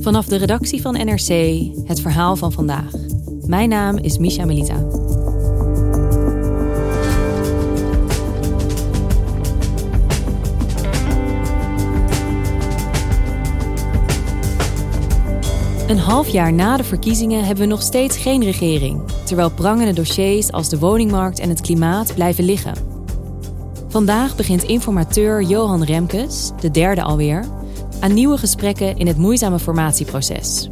Vanaf 0.00 0.26
de 0.26 0.36
redactie 0.36 0.80
van 0.80 0.92
NRC 0.92 1.60
het 1.86 2.00
verhaal 2.00 2.36
van 2.36 2.52
vandaag. 2.52 2.92
Mijn 3.46 3.68
naam 3.68 3.96
is 3.96 4.18
Misha 4.18 4.44
Melita. 4.44 4.76
Een 15.88 15.98
half 15.98 16.28
jaar 16.28 16.52
na 16.52 16.76
de 16.76 16.84
verkiezingen 16.84 17.44
hebben 17.44 17.64
we 17.64 17.70
nog 17.70 17.82
steeds 17.82 18.16
geen 18.16 18.44
regering, 18.44 19.00
terwijl 19.24 19.50
prangende 19.50 19.92
dossiers 19.92 20.52
als 20.52 20.68
de 20.68 20.78
woningmarkt 20.78 21.38
en 21.38 21.48
het 21.48 21.60
klimaat 21.60 22.14
blijven 22.14 22.44
liggen. 22.44 22.74
Vandaag 23.88 24.36
begint 24.36 24.62
informateur 24.62 25.42
Johan 25.42 25.82
Remkes, 25.82 26.50
de 26.60 26.70
derde 26.70 27.02
alweer, 27.02 27.44
aan 28.00 28.14
nieuwe 28.14 28.38
gesprekken 28.38 28.96
in 28.96 29.06
het 29.06 29.16
moeizame 29.16 29.58
formatieproces. 29.58 30.68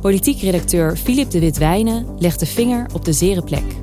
Politiek 0.00 0.40
redacteur 0.40 0.96
Filip 0.96 1.30
de 1.30 1.40
Witwijnen 1.40 2.06
legt 2.18 2.40
de 2.40 2.46
vinger 2.46 2.86
op 2.92 3.04
de 3.04 3.12
zere 3.12 3.42
plek. 3.42 3.81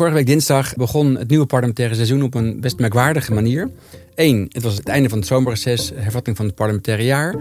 Vorige 0.00 0.18
week 0.18 0.26
dinsdag 0.26 0.76
begon 0.76 1.16
het 1.16 1.28
nieuwe 1.28 1.46
parlementaire 1.46 1.94
seizoen 1.94 2.22
op 2.22 2.34
een 2.34 2.60
best 2.60 2.78
merkwaardige 2.78 3.34
manier. 3.34 3.70
Eén, 4.14 4.46
het 4.48 4.62
was 4.62 4.76
het 4.76 4.88
einde 4.88 5.08
van 5.08 5.18
het 5.18 5.26
zomerreces, 5.26 5.92
hervatting 5.94 6.36
van 6.36 6.46
het 6.46 6.54
parlementaire 6.54 7.04
jaar, 7.04 7.34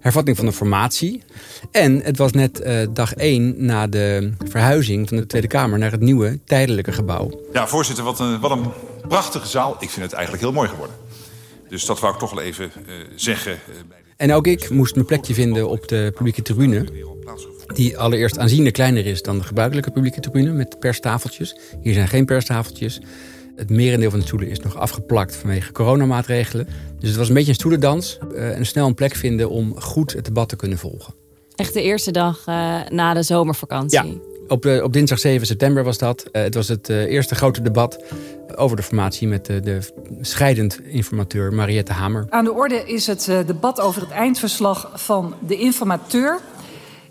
hervatting 0.00 0.36
van 0.36 0.46
de 0.46 0.52
formatie. 0.52 1.22
En 1.70 2.00
het 2.02 2.16
was 2.18 2.32
net 2.32 2.60
uh, 2.60 2.86
dag 2.90 3.14
één 3.14 3.54
na 3.56 3.86
de 3.86 4.32
verhuizing 4.48 5.08
van 5.08 5.16
de 5.16 5.26
Tweede 5.26 5.48
Kamer 5.48 5.78
naar 5.78 5.90
het 5.90 6.00
nieuwe 6.00 6.38
tijdelijke 6.44 6.92
gebouw. 6.92 7.40
Ja, 7.52 7.66
voorzitter, 7.66 8.04
wat 8.04 8.20
een, 8.20 8.40
wat 8.40 8.50
een 8.50 8.66
prachtige 9.08 9.46
zaal. 9.46 9.76
Ik 9.78 9.90
vind 9.90 10.04
het 10.04 10.12
eigenlijk 10.12 10.44
heel 10.44 10.52
mooi 10.52 10.68
geworden. 10.68 10.96
Dus 11.68 11.84
dat 11.84 12.00
wou 12.00 12.12
ik 12.12 12.18
toch 12.18 12.30
wel 12.30 12.42
even 12.42 12.70
uh, 12.86 12.94
zeggen. 13.14 13.52
Uh, 13.52 13.76
en 14.16 14.32
ook 14.32 14.46
ik 14.46 14.70
moest 14.70 14.94
mijn 14.94 15.06
plekje 15.06 15.34
vinden 15.34 15.68
op 15.68 15.88
de 15.88 16.12
publieke 16.14 16.42
tribune. 16.42 16.84
Die 17.74 17.98
allereerst 17.98 18.38
aanzienlijk 18.38 18.74
kleiner 18.74 19.06
is 19.06 19.22
dan 19.22 19.38
de 19.38 19.44
gebruikelijke 19.44 19.90
publieke 19.90 20.20
tribune 20.20 20.52
met 20.52 20.78
perstafeltjes. 20.78 21.56
Hier 21.80 21.94
zijn 21.94 22.08
geen 22.08 22.24
perstafeltjes. 22.24 23.00
Het 23.56 23.70
merendeel 23.70 24.10
van 24.10 24.18
de 24.18 24.26
stoelen 24.26 24.48
is 24.48 24.60
nog 24.60 24.76
afgeplakt 24.76 25.36
vanwege 25.36 25.72
coronamaatregelen. 25.72 26.66
Dus 26.98 27.08
het 27.08 27.18
was 27.18 27.28
een 27.28 27.34
beetje 27.34 27.48
een 27.48 27.54
stoelendans. 27.54 28.18
Uh, 28.32 28.56
en 28.56 28.66
snel 28.66 28.86
een 28.86 28.94
plek 28.94 29.14
vinden 29.14 29.50
om 29.50 29.80
goed 29.80 30.12
het 30.12 30.24
debat 30.24 30.48
te 30.48 30.56
kunnen 30.56 30.78
volgen. 30.78 31.14
Echt 31.54 31.74
de 31.74 31.82
eerste 31.82 32.10
dag 32.10 32.46
uh, 32.48 32.80
na 32.88 33.14
de 33.14 33.22
zomervakantie? 33.22 34.06
Ja, 34.06 34.31
op, 34.52 34.64
uh, 34.64 34.82
op 34.82 34.92
dinsdag 34.92 35.18
7 35.18 35.46
september 35.46 35.84
was 35.84 35.98
dat. 35.98 36.28
het 36.32 36.54
was 36.54 36.68
het 36.68 36.88
eerste 36.88 37.34
grote 37.34 37.62
debat 37.62 38.04
over 38.56 38.76
de 38.76 38.82
formatie 38.82 39.28
met 39.28 39.46
de, 39.46 39.60
de 39.60 39.78
scheidend 40.20 40.80
informateur 40.84 41.52
Mariette 41.52 41.92
Hamer. 41.92 42.26
Aan 42.28 42.44
de 42.44 42.52
orde 42.52 42.84
is 42.86 43.06
het 43.06 43.30
debat 43.46 43.80
over 43.80 44.02
het 44.02 44.10
eindverslag 44.10 44.90
van 44.94 45.34
de 45.46 45.56
informateur. 45.56 46.40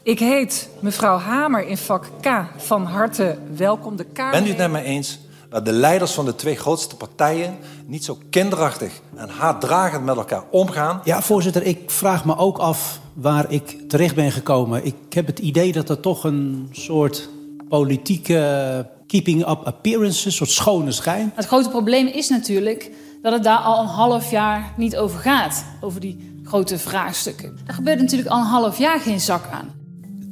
Ik 0.04 0.20
heet 0.20 0.70
mevrouw 0.80 1.18
Hamer 1.18 1.68
in 1.68 1.78
vak 1.78 2.06
K 2.22 2.28
van 2.58 2.86
harte 2.86 3.38
welkom. 3.56 3.96
De 3.96 4.06
Kamer... 4.14 4.32
Bent 4.32 4.46
u 4.46 4.50
het 4.50 4.58
met 4.58 4.72
mij 4.72 4.84
eens 4.84 5.20
dat 5.52 5.66
de 5.66 5.72
leiders 5.72 6.12
van 6.12 6.26
de 6.26 6.36
twee 6.36 6.56
grootste 6.56 6.96
partijen 6.96 7.58
niet 7.86 8.04
zo 8.04 8.18
kinderachtig 8.30 9.02
en 9.16 9.30
haatdragend 9.30 10.06
met 10.06 10.16
elkaar 10.16 10.44
omgaan? 10.52 11.02
Ja, 11.04 11.22
voorzitter, 11.22 11.64
ik 11.64 11.92
vraag 11.92 12.26
me 12.26 12.38
ook 12.38 12.58
af 12.58 13.00
waar 13.14 13.52
ik 13.52 13.90
terecht 13.90 14.16
ben 14.16 14.32
gekomen. 14.32 14.86
Ik 14.86 14.96
heb 15.10 15.28
het 15.28 15.40
idee 15.40 15.72
dat 15.72 15.90
er 15.90 16.00
toch 16.00 16.24
een 16.24 16.70
soort 16.72 17.30
politieke 17.70 18.90
keeping 19.08 19.42
up 19.50 19.64
appearances, 19.64 20.26
een 20.26 20.32
soort 20.32 20.50
schone 20.50 20.92
schijn. 20.92 21.32
Het 21.36 21.46
grote 21.46 21.70
probleem 21.70 22.08
is 22.08 22.30
natuurlijk 22.30 22.92
dat 23.22 23.34
het 23.34 23.44
daar 23.44 23.58
al 23.58 23.82
een 23.82 23.88
half 23.88 24.32
jaar 24.32 24.74
niet 24.78 24.98
over 24.98 25.20
gaat, 25.20 25.66
over 25.82 26.00
die 26.00 26.42
grote 26.44 26.78
vraagstukken. 26.78 27.58
Er 27.66 27.74
gebeurt 27.74 28.00
natuurlijk 28.00 28.30
al 28.30 28.40
een 28.40 28.46
half 28.46 28.78
jaar 28.78 29.00
geen 29.00 29.20
zak 29.20 29.44
aan. 29.52 29.72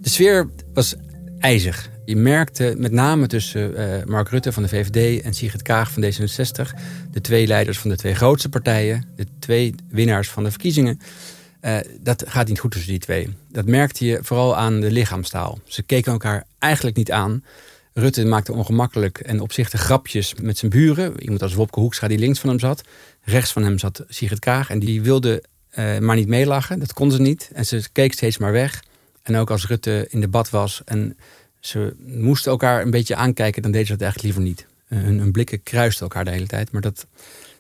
De 0.02 0.10
sfeer 0.10 0.50
was 0.74 0.96
ijzig. 1.40 1.90
Je 2.10 2.16
merkte 2.16 2.76
met 2.78 2.92
name 2.92 3.28
tussen 3.28 3.80
uh, 3.80 4.04
Mark 4.06 4.30
Rutte 4.30 4.52
van 4.52 4.64
de 4.64 4.70
VVD 4.70 5.22
en 5.22 5.34
Sigrid 5.34 5.62
Kaag 5.62 5.92
van 5.92 6.04
D66, 6.04 6.80
de 7.12 7.22
twee 7.22 7.48
leiders 7.48 7.80
van 7.80 7.90
de 7.90 7.98
twee 7.98 8.16
grootste 8.16 8.50
partijen, 8.50 9.06
de 9.16 9.26
twee 9.40 9.76
winnaars 9.90 10.30
van 10.30 10.44
de 10.44 10.50
verkiezingen, 10.50 11.00
uh, 11.62 11.78
dat 12.02 12.24
gaat 12.28 12.48
niet 12.48 12.60
goed 12.60 12.72
tussen 12.72 12.90
die 12.90 13.00
twee. 13.00 13.30
Dat 13.52 13.66
merkte 13.66 14.06
je 14.06 14.20
vooral 14.22 14.56
aan 14.56 14.80
de 14.80 14.92
lichaamstaal. 14.92 15.60
Ze 15.66 15.84
keken 15.84 16.12
elkaar 16.12 16.46
eigenlijk 16.60 16.98
niet 16.98 17.12
aan. 17.12 17.44
Rutte 17.94 18.26
maakte 18.26 18.54
ongemakkelijk 18.54 19.20
en 19.20 19.42
opzichtig 19.42 19.82
grapjes 19.82 20.34
met 20.42 20.58
zijn 20.58 20.72
buren. 20.72 21.22
Iemand 21.22 21.42
als 21.42 21.54
Wopke 21.54 21.80
Hoekstra 21.80 22.08
die 22.08 22.20
links 22.20 22.40
van 22.40 22.50
hem 22.50 22.60
zat. 22.60 22.82
Rechts 23.22 23.52
van 23.52 23.64
hem 23.64 23.80
zat 23.80 24.04
Sigrid 24.08 24.40
Kaag 24.40 24.70
en 24.70 24.80
die 24.80 25.02
wilde 25.02 25.44
uh, 25.80 25.98
maar 25.98 26.16
niet 26.16 26.28
meelachen. 26.28 26.80
Dat 26.80 26.94
kon 26.94 27.12
ze 27.12 27.22
niet. 27.22 27.50
En 27.54 27.66
ze 27.66 27.90
keek 27.92 28.14
steeds 28.14 28.38
maar 28.38 28.52
weg. 28.52 28.84
En 29.24 29.36
ook 29.36 29.52
als 29.52 29.68
Rutte 29.68 30.08
in 30.10 30.22
debat 30.22 30.50
was 30.50 30.82
en 30.86 31.18
ze 31.60 31.96
moesten 32.06 32.52
elkaar 32.52 32.82
een 32.82 32.92
beetje 32.92 33.16
aankijken, 33.16 33.62
dan 33.62 33.72
deden 33.72 33.88
ze 33.88 33.94
dat 33.94 34.02
eigenlijk 34.02 34.36
liever 34.36 34.52
niet. 34.52 34.68
Hun, 34.88 35.20
hun 35.20 35.32
blikken 35.32 35.64
kruisten 35.64 36.04
elkaar 36.04 36.26
de 36.26 36.32
hele 36.32 36.48
tijd. 36.48 36.72
Maar 36.72 36.82
dat, 36.82 37.06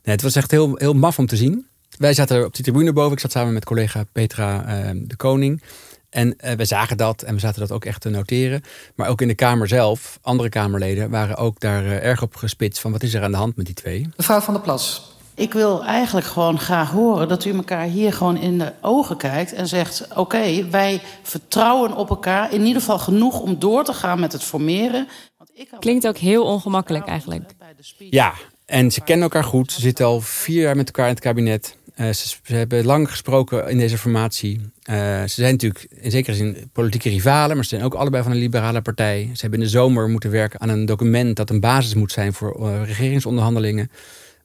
nee, 0.03 0.15
het 0.15 0.21
was 0.21 0.35
echt 0.35 0.51
heel, 0.51 0.75
heel 0.75 0.93
maf 0.93 1.19
om 1.19 1.25
te 1.25 1.35
zien. 1.35 1.67
Wij 1.97 2.13
zaten 2.13 2.45
op 2.45 2.55
die 2.55 2.63
tribune 2.63 2.93
boven. 2.93 3.11
Ik 3.11 3.19
zat 3.19 3.31
samen 3.31 3.53
met 3.53 3.65
collega 3.65 4.03
Petra 4.11 4.79
uh, 4.93 5.01
de 5.07 5.15
Koning. 5.15 5.61
En 6.09 6.35
uh, 6.45 6.51
we 6.51 6.65
zagen 6.65 6.97
dat 6.97 7.21
en 7.21 7.33
we 7.33 7.39
zaten 7.39 7.59
dat 7.59 7.71
ook 7.71 7.85
echt 7.85 8.01
te 8.01 8.09
noteren. 8.09 8.63
Maar 8.95 9.07
ook 9.07 9.21
in 9.21 9.27
de 9.27 9.35
Kamer 9.35 9.67
zelf, 9.67 10.19
andere 10.21 10.49
Kamerleden 10.49 11.09
waren 11.09 11.35
ook 11.35 11.59
daar 11.59 11.83
uh, 11.83 12.03
erg 12.03 12.21
op 12.21 12.35
gespitst 12.35 12.81
van 12.81 12.91
wat 12.91 13.03
is 13.03 13.13
er 13.13 13.23
aan 13.23 13.31
de 13.31 13.37
hand 13.37 13.55
met 13.55 13.65
die 13.65 13.75
twee. 13.75 14.09
Mevrouw 14.17 14.39
van 14.39 14.53
der 14.53 14.63
Plas. 14.63 15.17
Ik 15.39 15.53
wil 15.53 15.83
eigenlijk 15.83 16.25
gewoon 16.25 16.59
graag 16.59 16.91
horen 16.91 17.27
dat 17.27 17.45
u 17.45 17.53
elkaar 17.53 17.85
hier 17.85 18.13
gewoon 18.13 18.37
in 18.37 18.57
de 18.57 18.73
ogen 18.81 19.17
kijkt 19.17 19.53
en 19.53 19.67
zegt: 19.67 20.07
Oké, 20.09 20.19
okay, 20.19 20.69
wij 20.69 21.01
vertrouwen 21.23 21.95
op 21.95 22.09
elkaar. 22.09 22.53
In 22.53 22.65
ieder 22.65 22.81
geval 22.81 22.99
genoeg 22.99 23.39
om 23.39 23.59
door 23.59 23.83
te 23.83 23.93
gaan 23.93 24.19
met 24.19 24.31
het 24.31 24.43
formeren. 24.43 25.07
Want 25.37 25.49
ik 25.53 25.69
Klinkt 25.79 26.07
ook 26.07 26.17
heel 26.17 26.43
ongemakkelijk 26.43 27.07
eigenlijk. 27.07 27.51
Ja, 27.97 28.33
en 28.65 28.91
ze 28.91 29.01
kennen 29.01 29.23
elkaar 29.23 29.43
goed. 29.43 29.71
Ze 29.71 29.81
zitten 29.81 30.05
al 30.05 30.21
vier 30.21 30.61
jaar 30.61 30.75
met 30.75 30.87
elkaar 30.87 31.07
in 31.07 31.13
het 31.13 31.23
kabinet. 31.23 31.77
Uh, 31.95 32.09
ze, 32.09 32.37
ze, 32.43 32.55
hebben 32.55 32.85
lang 32.85 33.09
gesproken 33.09 33.69
in 33.69 33.77
deze 33.77 33.97
formatie. 33.97 34.59
Uh, 34.59 34.95
ze 35.21 35.27
zijn 35.27 35.51
natuurlijk 35.51 35.87
in 35.89 36.11
zekere 36.11 36.35
zin 36.35 36.69
politieke 36.73 37.09
rivalen, 37.09 37.55
maar 37.55 37.65
ze 37.65 37.75
zijn 37.75 37.83
ook 37.83 37.93
allebei 37.93 38.23
van 38.23 38.31
een 38.31 38.37
liberale 38.37 38.81
partij. 38.81 39.29
Ze 39.33 39.41
hebben 39.41 39.59
in 39.59 39.65
de 39.65 39.71
zomer 39.71 40.09
moeten 40.09 40.31
werken 40.31 40.59
aan 40.61 40.69
een 40.69 40.85
document 40.85 41.35
dat 41.35 41.49
een 41.49 41.59
basis 41.59 41.93
moet 41.93 42.11
zijn 42.11 42.33
voor 42.33 42.57
uh, 42.59 42.85
regeringsonderhandelingen. 42.85 43.91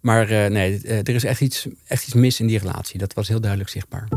Maar 0.05 0.31
uh, 0.31 0.47
nee, 0.47 0.81
uh, 0.83 0.99
er 0.99 1.15
is 1.15 1.25
echt 1.25 1.41
iets, 1.41 1.67
echt 1.87 2.05
iets 2.05 2.15
mis 2.15 2.41
in 2.41 2.47
die 2.47 2.59
relatie. 2.59 2.99
Dat 2.99 3.15
was 3.15 3.29
heel 3.29 3.41
duidelijk 3.41 3.71
zichtbaar. 3.71 4.09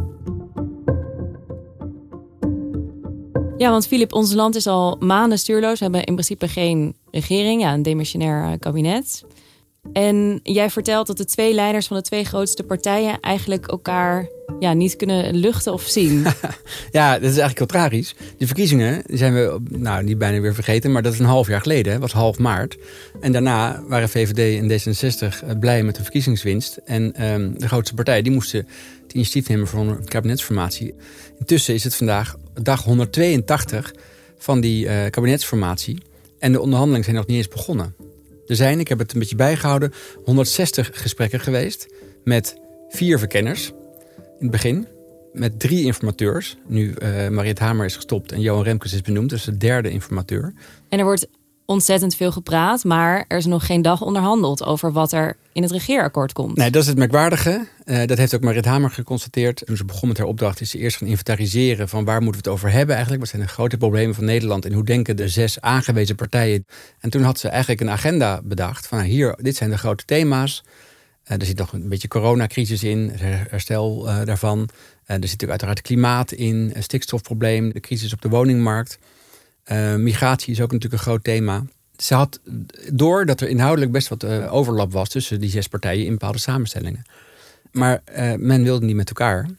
Ja, 3.57 3.69
want 3.69 3.87
Filip, 3.87 4.13
ons 4.13 4.33
land 4.33 4.55
is 4.55 4.67
al 4.67 4.97
maanden 4.99 5.39
stuurloos. 5.39 5.77
We 5.77 5.83
hebben 5.83 6.03
in 6.03 6.13
principe 6.13 6.47
geen 6.47 6.95
regering, 7.11 7.61
ja, 7.61 7.73
een 7.73 7.83
demissionair 7.83 8.43
uh, 8.43 8.51
kabinet. 8.59 9.25
En 9.93 10.39
jij 10.43 10.69
vertelt 10.69 11.07
dat 11.07 11.17
de 11.17 11.25
twee 11.25 11.53
leiders 11.53 11.87
van 11.87 11.97
de 11.97 12.03
twee 12.03 12.23
grootste 12.23 12.63
partijen 12.63 13.19
eigenlijk 13.19 13.67
elkaar 13.67 14.29
ja, 14.59 14.73
niet 14.73 14.95
kunnen 14.95 15.35
luchten 15.35 15.73
of 15.73 15.81
zien. 15.81 16.25
ja, 16.91 17.13
dat 17.13 17.21
is 17.21 17.37
eigenlijk 17.37 17.57
heel 17.57 17.67
tragisch. 17.67 18.15
De 18.37 18.45
verkiezingen 18.45 19.01
die 19.05 19.17
zijn 19.17 19.33
we 19.33 19.59
nou, 19.69 20.03
niet 20.03 20.17
bijna 20.17 20.39
weer 20.39 20.53
vergeten, 20.53 20.91
maar 20.91 21.01
dat 21.01 21.13
is 21.13 21.19
een 21.19 21.25
half 21.25 21.47
jaar 21.47 21.61
geleden, 21.61 21.99
was 21.99 22.11
half 22.11 22.37
maart. 22.37 22.77
En 23.21 23.31
daarna 23.31 23.83
waren 23.87 24.09
VVD 24.09 24.59
en 24.59 24.71
D66 24.71 25.59
blij 25.59 25.83
met 25.83 25.95
de 25.95 26.03
verkiezingswinst. 26.03 26.79
En 26.85 27.31
um, 27.31 27.59
de 27.59 27.67
grootste 27.67 27.95
partijen 27.95 28.23
die 28.23 28.33
moesten 28.33 28.67
het 29.03 29.13
initiatief 29.13 29.49
nemen 29.49 29.67
voor 29.67 29.79
een 29.79 30.05
kabinetsformatie. 30.05 30.93
Intussen 31.39 31.73
is 31.73 31.83
het 31.83 31.95
vandaag 31.95 32.35
dag 32.61 32.83
182 32.83 33.93
van 34.37 34.59
die 34.59 34.85
uh, 34.85 35.05
kabinetsformatie. 35.09 35.97
En 36.39 36.51
de 36.51 36.59
onderhandelingen 36.59 37.05
zijn 37.05 37.15
nog 37.15 37.27
niet 37.27 37.37
eens 37.37 37.47
begonnen. 37.47 37.95
Er 38.47 38.55
zijn, 38.55 38.79
ik 38.79 38.87
heb 38.87 38.99
het 38.99 39.13
een 39.13 39.19
beetje 39.19 39.35
bijgehouden, 39.35 39.93
160 40.23 40.89
gesprekken 40.93 41.39
geweest 41.39 41.87
met 42.23 42.55
vier 42.89 43.19
verkenners 43.19 43.71
het 44.39 44.51
begin. 44.51 44.87
met 45.33 45.59
drie 45.59 45.85
informateurs. 45.85 46.57
Nu 46.67 46.93
uh, 47.03 47.27
Mariette 47.27 47.63
Hamer 47.63 47.85
is 47.85 47.95
gestopt 47.95 48.31
en 48.31 48.41
Johan 48.41 48.63
Remkes 48.63 48.93
is 48.93 49.01
benoemd. 49.01 49.29
Dus 49.29 49.43
de 49.43 49.57
derde 49.57 49.89
informateur. 49.89 50.53
En 50.89 50.99
er 50.99 51.05
wordt 51.05 51.27
ontzettend 51.65 52.15
veel 52.15 52.31
gepraat, 52.31 52.83
maar 52.83 53.25
er 53.27 53.37
is 53.37 53.45
nog 53.45 53.65
geen 53.65 53.81
dag 53.81 54.01
onderhandeld 54.01 54.63
over 54.63 54.91
wat 54.91 55.11
er 55.11 55.37
in 55.53 55.61
het 55.61 55.71
regeerakkoord 55.71 56.33
komt. 56.33 56.57
Nee, 56.57 56.71
dat 56.71 56.81
is 56.81 56.87
het 56.87 56.97
merkwaardige. 56.97 57.67
Uh, 57.85 58.05
dat 58.05 58.17
heeft 58.17 58.35
ook 58.35 58.41
Marit 58.41 58.65
Hamer 58.65 58.89
geconstateerd. 58.89 59.65
Toen 59.65 59.77
ze 59.77 59.85
begon 59.85 60.07
met 60.07 60.17
haar 60.17 60.27
opdracht, 60.27 60.61
is 60.61 60.69
ze 60.69 60.77
eerst 60.77 60.97
gaan 60.97 61.07
inventariseren 61.07 61.89
van 61.89 62.05
waar 62.05 62.21
moeten 62.21 62.41
we 62.43 62.49
het 62.49 62.57
over 62.57 62.71
hebben 62.71 62.95
eigenlijk. 62.95 63.23
Wat 63.23 63.33
zijn 63.33 63.45
de 63.45 63.53
grote 63.53 63.77
problemen 63.77 64.15
van 64.15 64.25
Nederland 64.25 64.65
en 64.65 64.73
hoe 64.73 64.83
denken 64.83 65.15
de 65.15 65.29
zes 65.29 65.61
aangewezen 65.61 66.15
partijen. 66.15 66.65
En 66.99 67.09
toen 67.09 67.23
had 67.23 67.39
ze 67.39 67.47
eigenlijk 67.47 67.81
een 67.81 67.89
agenda 67.89 68.41
bedacht 68.43 68.87
van 68.87 68.97
nou, 68.97 69.09
hier, 69.09 69.37
dit 69.41 69.55
zijn 69.55 69.69
de 69.69 69.77
grote 69.77 70.05
thema's. 70.05 70.63
Uh, 71.29 71.39
er 71.39 71.45
zit 71.45 71.57
nog 71.57 71.73
een 71.73 71.89
beetje 71.89 72.07
coronacrisis 72.07 72.83
in, 72.83 73.11
herstel 73.49 74.07
uh, 74.07 74.25
daarvan. 74.25 74.59
er 74.59 74.67
zit 75.05 75.21
natuurlijk 75.21 75.49
uiteraard 75.49 75.81
klimaat 75.81 76.31
in, 76.31 76.73
stikstofprobleem, 76.79 77.73
de 77.73 77.79
crisis 77.79 78.13
op 78.13 78.21
de 78.21 78.29
woningmarkt. 78.29 78.99
Uh, 79.71 79.95
migratie 79.95 80.51
is 80.51 80.61
ook 80.61 80.71
natuurlijk 80.71 81.01
een 81.01 81.07
groot 81.07 81.23
thema. 81.23 81.63
Ze 81.97 82.13
had 82.13 82.39
door 82.93 83.25
dat 83.25 83.41
er 83.41 83.47
inhoudelijk 83.47 83.91
best 83.91 84.07
wat 84.07 84.23
uh, 84.23 84.53
overlap 84.53 84.91
was 84.91 85.09
tussen 85.09 85.39
die 85.39 85.49
zes 85.49 85.67
partijen 85.67 86.05
in 86.05 86.11
bepaalde 86.11 86.37
samenstellingen. 86.37 87.05
Maar 87.71 88.01
uh, 88.17 88.33
men 88.33 88.63
wilde 88.63 88.85
niet 88.85 88.95
met 88.95 89.07
elkaar. 89.07 89.49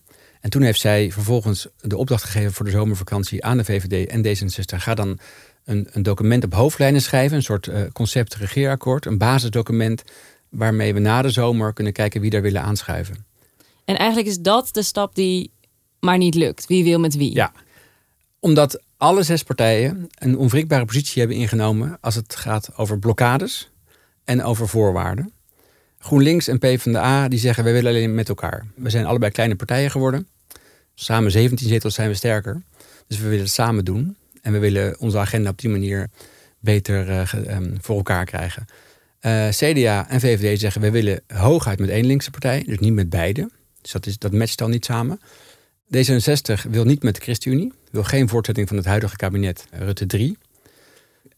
En 0.40 0.50
toen 0.50 0.62
heeft 0.62 0.80
zij 0.80 1.12
vervolgens 1.12 1.68
de 1.80 1.96
opdracht 1.96 2.24
gegeven 2.24 2.52
voor 2.52 2.64
de 2.64 2.70
zomervakantie 2.70 3.44
aan 3.44 3.56
de 3.56 3.64
VVD 3.64 4.08
en 4.08 4.26
D66. 4.26 4.76
Ga 4.76 4.94
dan 4.94 5.18
een, 5.64 5.88
een 5.90 6.02
document 6.02 6.44
op 6.44 6.54
hoofdlijnen 6.54 7.02
schrijven, 7.02 7.36
een 7.36 7.42
soort 7.42 7.70
concept 7.92 8.34
regeerakkoord, 8.34 9.06
een 9.06 9.18
basisdocument 9.18 10.04
waarmee 10.48 10.94
we 10.94 11.00
na 11.00 11.22
de 11.22 11.30
zomer 11.30 11.72
kunnen 11.72 11.92
kijken 11.92 12.20
wie 12.20 12.30
daar 12.30 12.42
willen 12.42 12.62
aanschuiven. 12.62 13.26
En 13.84 13.96
eigenlijk 13.96 14.28
is 14.28 14.40
dat 14.40 14.68
de 14.72 14.82
stap 14.82 15.14
die 15.14 15.50
maar 16.00 16.18
niet 16.18 16.34
lukt. 16.34 16.66
Wie 16.66 16.84
wil 16.84 16.98
met 16.98 17.16
wie? 17.16 17.34
Ja, 17.34 17.52
omdat 18.40 18.82
alle 18.96 19.22
zes 19.22 19.42
partijen 19.42 20.08
een 20.18 20.38
onwrikbare 20.38 20.84
positie 20.84 21.20
hebben 21.20 21.38
ingenomen 21.38 21.98
als 22.00 22.14
het 22.14 22.36
gaat 22.36 22.76
over 22.76 22.98
blokkades 22.98 23.70
en 24.24 24.42
over 24.42 24.68
voorwaarden. 24.68 25.32
GroenLinks 25.98 26.48
en 26.48 26.58
PvdA 26.58 27.28
die 27.28 27.38
zeggen 27.38 27.64
wij 27.64 27.72
willen 27.72 27.90
alleen 27.90 28.14
met 28.14 28.28
elkaar. 28.28 28.66
We 28.74 28.90
zijn 28.90 29.06
allebei 29.06 29.32
kleine 29.32 29.56
partijen 29.56 29.90
geworden. 29.90 30.28
Samen 30.94 31.30
17 31.30 31.68
zetels 31.68 31.94
zijn 31.94 32.08
we 32.08 32.14
sterker. 32.14 32.62
Dus 33.06 33.18
we 33.18 33.28
willen 33.28 33.44
het 33.44 33.52
samen 33.52 33.84
doen. 33.84 34.16
En 34.42 34.52
we 34.52 34.58
willen 34.58 35.00
onze 35.00 35.18
agenda 35.18 35.50
op 35.50 35.58
die 35.58 35.70
manier 35.70 36.08
beter 36.58 37.08
uh, 37.08 37.56
um, 37.56 37.76
voor 37.80 37.96
elkaar 37.96 38.24
krijgen. 38.24 38.66
Uh, 39.28 39.48
CDA 39.48 40.08
en 40.08 40.20
VVD 40.20 40.60
zeggen 40.60 40.80
we 40.80 40.90
willen 40.90 41.20
hooguit 41.26 41.78
met 41.78 41.88
één 41.88 42.06
linkse 42.06 42.30
partij. 42.30 42.62
Dus 42.66 42.78
niet 42.78 42.92
met 42.92 43.10
beide. 43.10 43.50
Dus 43.80 43.92
dat, 43.92 44.06
is, 44.06 44.18
dat 44.18 44.32
matcht 44.32 44.58
dan 44.58 44.70
niet 44.70 44.84
samen. 44.84 45.20
D66 45.96 46.70
wil 46.70 46.84
niet 46.84 47.02
met 47.02 47.14
de 47.14 47.20
ChristenUnie, 47.20 47.72
wil 47.90 48.04
geen 48.04 48.28
voortzetting 48.28 48.68
van 48.68 48.76
het 48.76 48.86
huidige 48.86 49.16
kabinet 49.16 49.66
Rutte 49.70 50.06
3. 50.06 50.38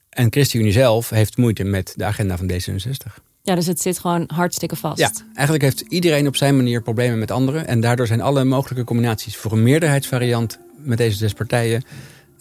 En 0.08 0.30
ChristenUnie 0.30 0.72
zelf 0.72 1.08
heeft 1.08 1.36
moeite 1.36 1.64
met 1.64 1.92
de 1.96 2.04
agenda 2.04 2.36
van 2.36 2.50
D66. 2.50 3.22
Ja, 3.42 3.54
dus 3.54 3.66
het 3.66 3.80
zit 3.80 3.98
gewoon 3.98 4.30
hartstikke 4.34 4.76
vast. 4.76 4.98
Ja, 4.98 5.10
eigenlijk 5.34 5.64
heeft 5.64 5.80
iedereen 5.80 6.26
op 6.26 6.36
zijn 6.36 6.56
manier 6.56 6.82
problemen 6.82 7.18
met 7.18 7.30
anderen. 7.30 7.66
En 7.66 7.80
daardoor 7.80 8.06
zijn 8.06 8.20
alle 8.20 8.44
mogelijke 8.44 8.84
combinaties 8.84 9.36
voor 9.36 9.52
een 9.52 9.62
meerderheidsvariant 9.62 10.58
met 10.76 10.98
deze 10.98 11.16
zes 11.16 11.32
partijen 11.32 11.82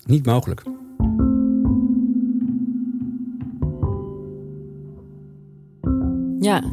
niet 0.05 0.25
mogelijk. 0.25 0.61
Ja, 6.49 6.63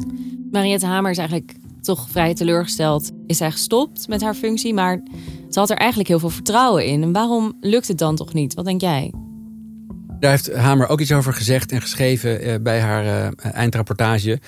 Mariette 0.51 0.85
Hamer 0.85 1.11
is 1.11 1.17
eigenlijk 1.17 1.53
toch 1.81 2.07
vrij 2.09 2.33
teleurgesteld 2.33 3.11
is 3.27 3.37
zij 3.37 3.51
gestopt 3.51 4.07
met 4.07 4.21
haar 4.21 4.33
functie. 4.33 4.73
Maar 4.73 5.01
ze 5.49 5.59
had 5.59 5.69
er 5.69 5.77
eigenlijk 5.77 6.09
heel 6.09 6.19
veel 6.19 6.29
vertrouwen 6.29 6.85
in. 6.85 7.03
En 7.03 7.11
waarom 7.11 7.57
lukt 7.61 7.87
het 7.87 7.97
dan 7.97 8.15
toch 8.15 8.33
niet? 8.33 8.53
Wat 8.53 8.65
denk 8.65 8.81
jij? 8.81 9.13
Daar 10.19 10.31
heeft 10.31 10.53
Hamer 10.53 10.87
ook 10.87 10.99
iets 10.99 11.11
over 11.11 11.33
gezegd 11.33 11.71
en 11.71 11.81
geschreven 11.81 12.41
eh, 12.41 12.55
bij 12.61 12.79
haar 12.79 13.05
uh, 13.05 13.53
eindrapportage. 13.53 14.39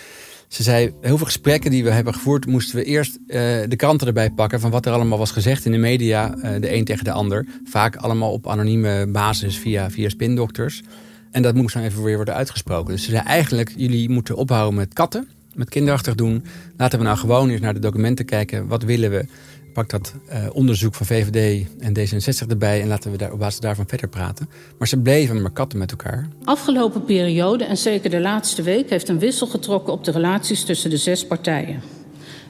Ze 0.47 0.63
zei, 0.63 0.93
heel 1.01 1.17
veel 1.17 1.25
gesprekken 1.25 1.71
die 1.71 1.83
we 1.83 1.91
hebben 1.91 2.13
gevoerd... 2.13 2.45
moesten 2.45 2.75
we 2.75 2.83
eerst 2.83 3.17
uh, 3.17 3.35
de 3.67 3.75
kranten 3.75 4.07
erbij 4.07 4.29
pakken... 4.29 4.59
van 4.59 4.71
wat 4.71 4.85
er 4.85 4.93
allemaal 4.93 5.17
was 5.17 5.31
gezegd 5.31 5.65
in 5.65 5.71
de 5.71 5.77
media, 5.77 6.27
de 6.59 6.75
een 6.75 6.85
tegen 6.85 7.03
de 7.03 7.11
ander. 7.11 7.45
Vaak 7.63 7.95
allemaal 7.95 8.31
op 8.31 8.47
anonieme 8.47 9.07
basis 9.07 9.57
via, 9.57 9.91
via 9.91 10.09
spindokters. 10.09 10.83
En 11.31 11.41
dat 11.41 11.55
moest 11.55 11.73
dan 11.73 11.83
even 11.83 12.03
weer 12.03 12.15
worden 12.15 12.33
uitgesproken. 12.33 12.93
Dus 12.93 13.03
ze 13.03 13.11
zei 13.11 13.23
eigenlijk, 13.25 13.73
jullie 13.75 14.09
moeten 14.09 14.35
ophouden 14.35 14.79
met 14.79 14.93
katten 14.93 15.27
met 15.59 15.69
kinderachtig 15.69 16.15
doen. 16.15 16.43
Laten 16.77 16.99
we 16.99 17.05
nou 17.05 17.17
gewoon 17.17 17.49
eens 17.49 17.61
naar 17.61 17.73
de 17.73 17.79
documenten 17.79 18.25
kijken. 18.25 18.67
Wat 18.67 18.83
willen 18.83 19.11
we? 19.11 19.25
Pak 19.73 19.89
dat 19.89 20.13
uh, 20.29 20.35
onderzoek 20.53 20.95
van 20.95 21.05
VVD 21.05 21.67
en 21.79 21.97
D66 21.97 22.47
erbij 22.47 22.81
en 22.81 22.87
laten 22.87 23.11
we 23.11 23.17
daar 23.17 23.31
op 23.31 23.39
basis 23.39 23.59
daarvan 23.59 23.87
verder 23.87 24.07
praten. 24.07 24.49
Maar 24.77 24.87
ze 24.87 24.99
bleven 24.99 25.41
maar 25.41 25.51
katten 25.51 25.79
met 25.79 25.91
elkaar. 25.91 26.27
Afgelopen 26.43 27.03
periode 27.03 27.63
en 27.63 27.77
zeker 27.77 28.09
de 28.09 28.19
laatste 28.19 28.61
week 28.61 28.89
heeft 28.89 29.09
een 29.09 29.19
wissel 29.19 29.47
getrokken 29.47 29.93
op 29.93 30.03
de 30.03 30.11
relaties 30.11 30.63
tussen 30.63 30.89
de 30.89 30.97
zes 30.97 31.27
partijen. 31.27 31.81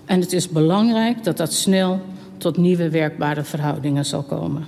En 0.05 0.19
het 0.19 0.33
is 0.33 0.49
belangrijk 0.49 1.23
dat 1.23 1.37
dat 1.37 1.53
snel 1.53 2.01
tot 2.37 2.57
nieuwe 2.57 2.89
werkbare 2.89 3.43
verhoudingen 3.43 4.05
zal 4.05 4.23
komen. 4.23 4.65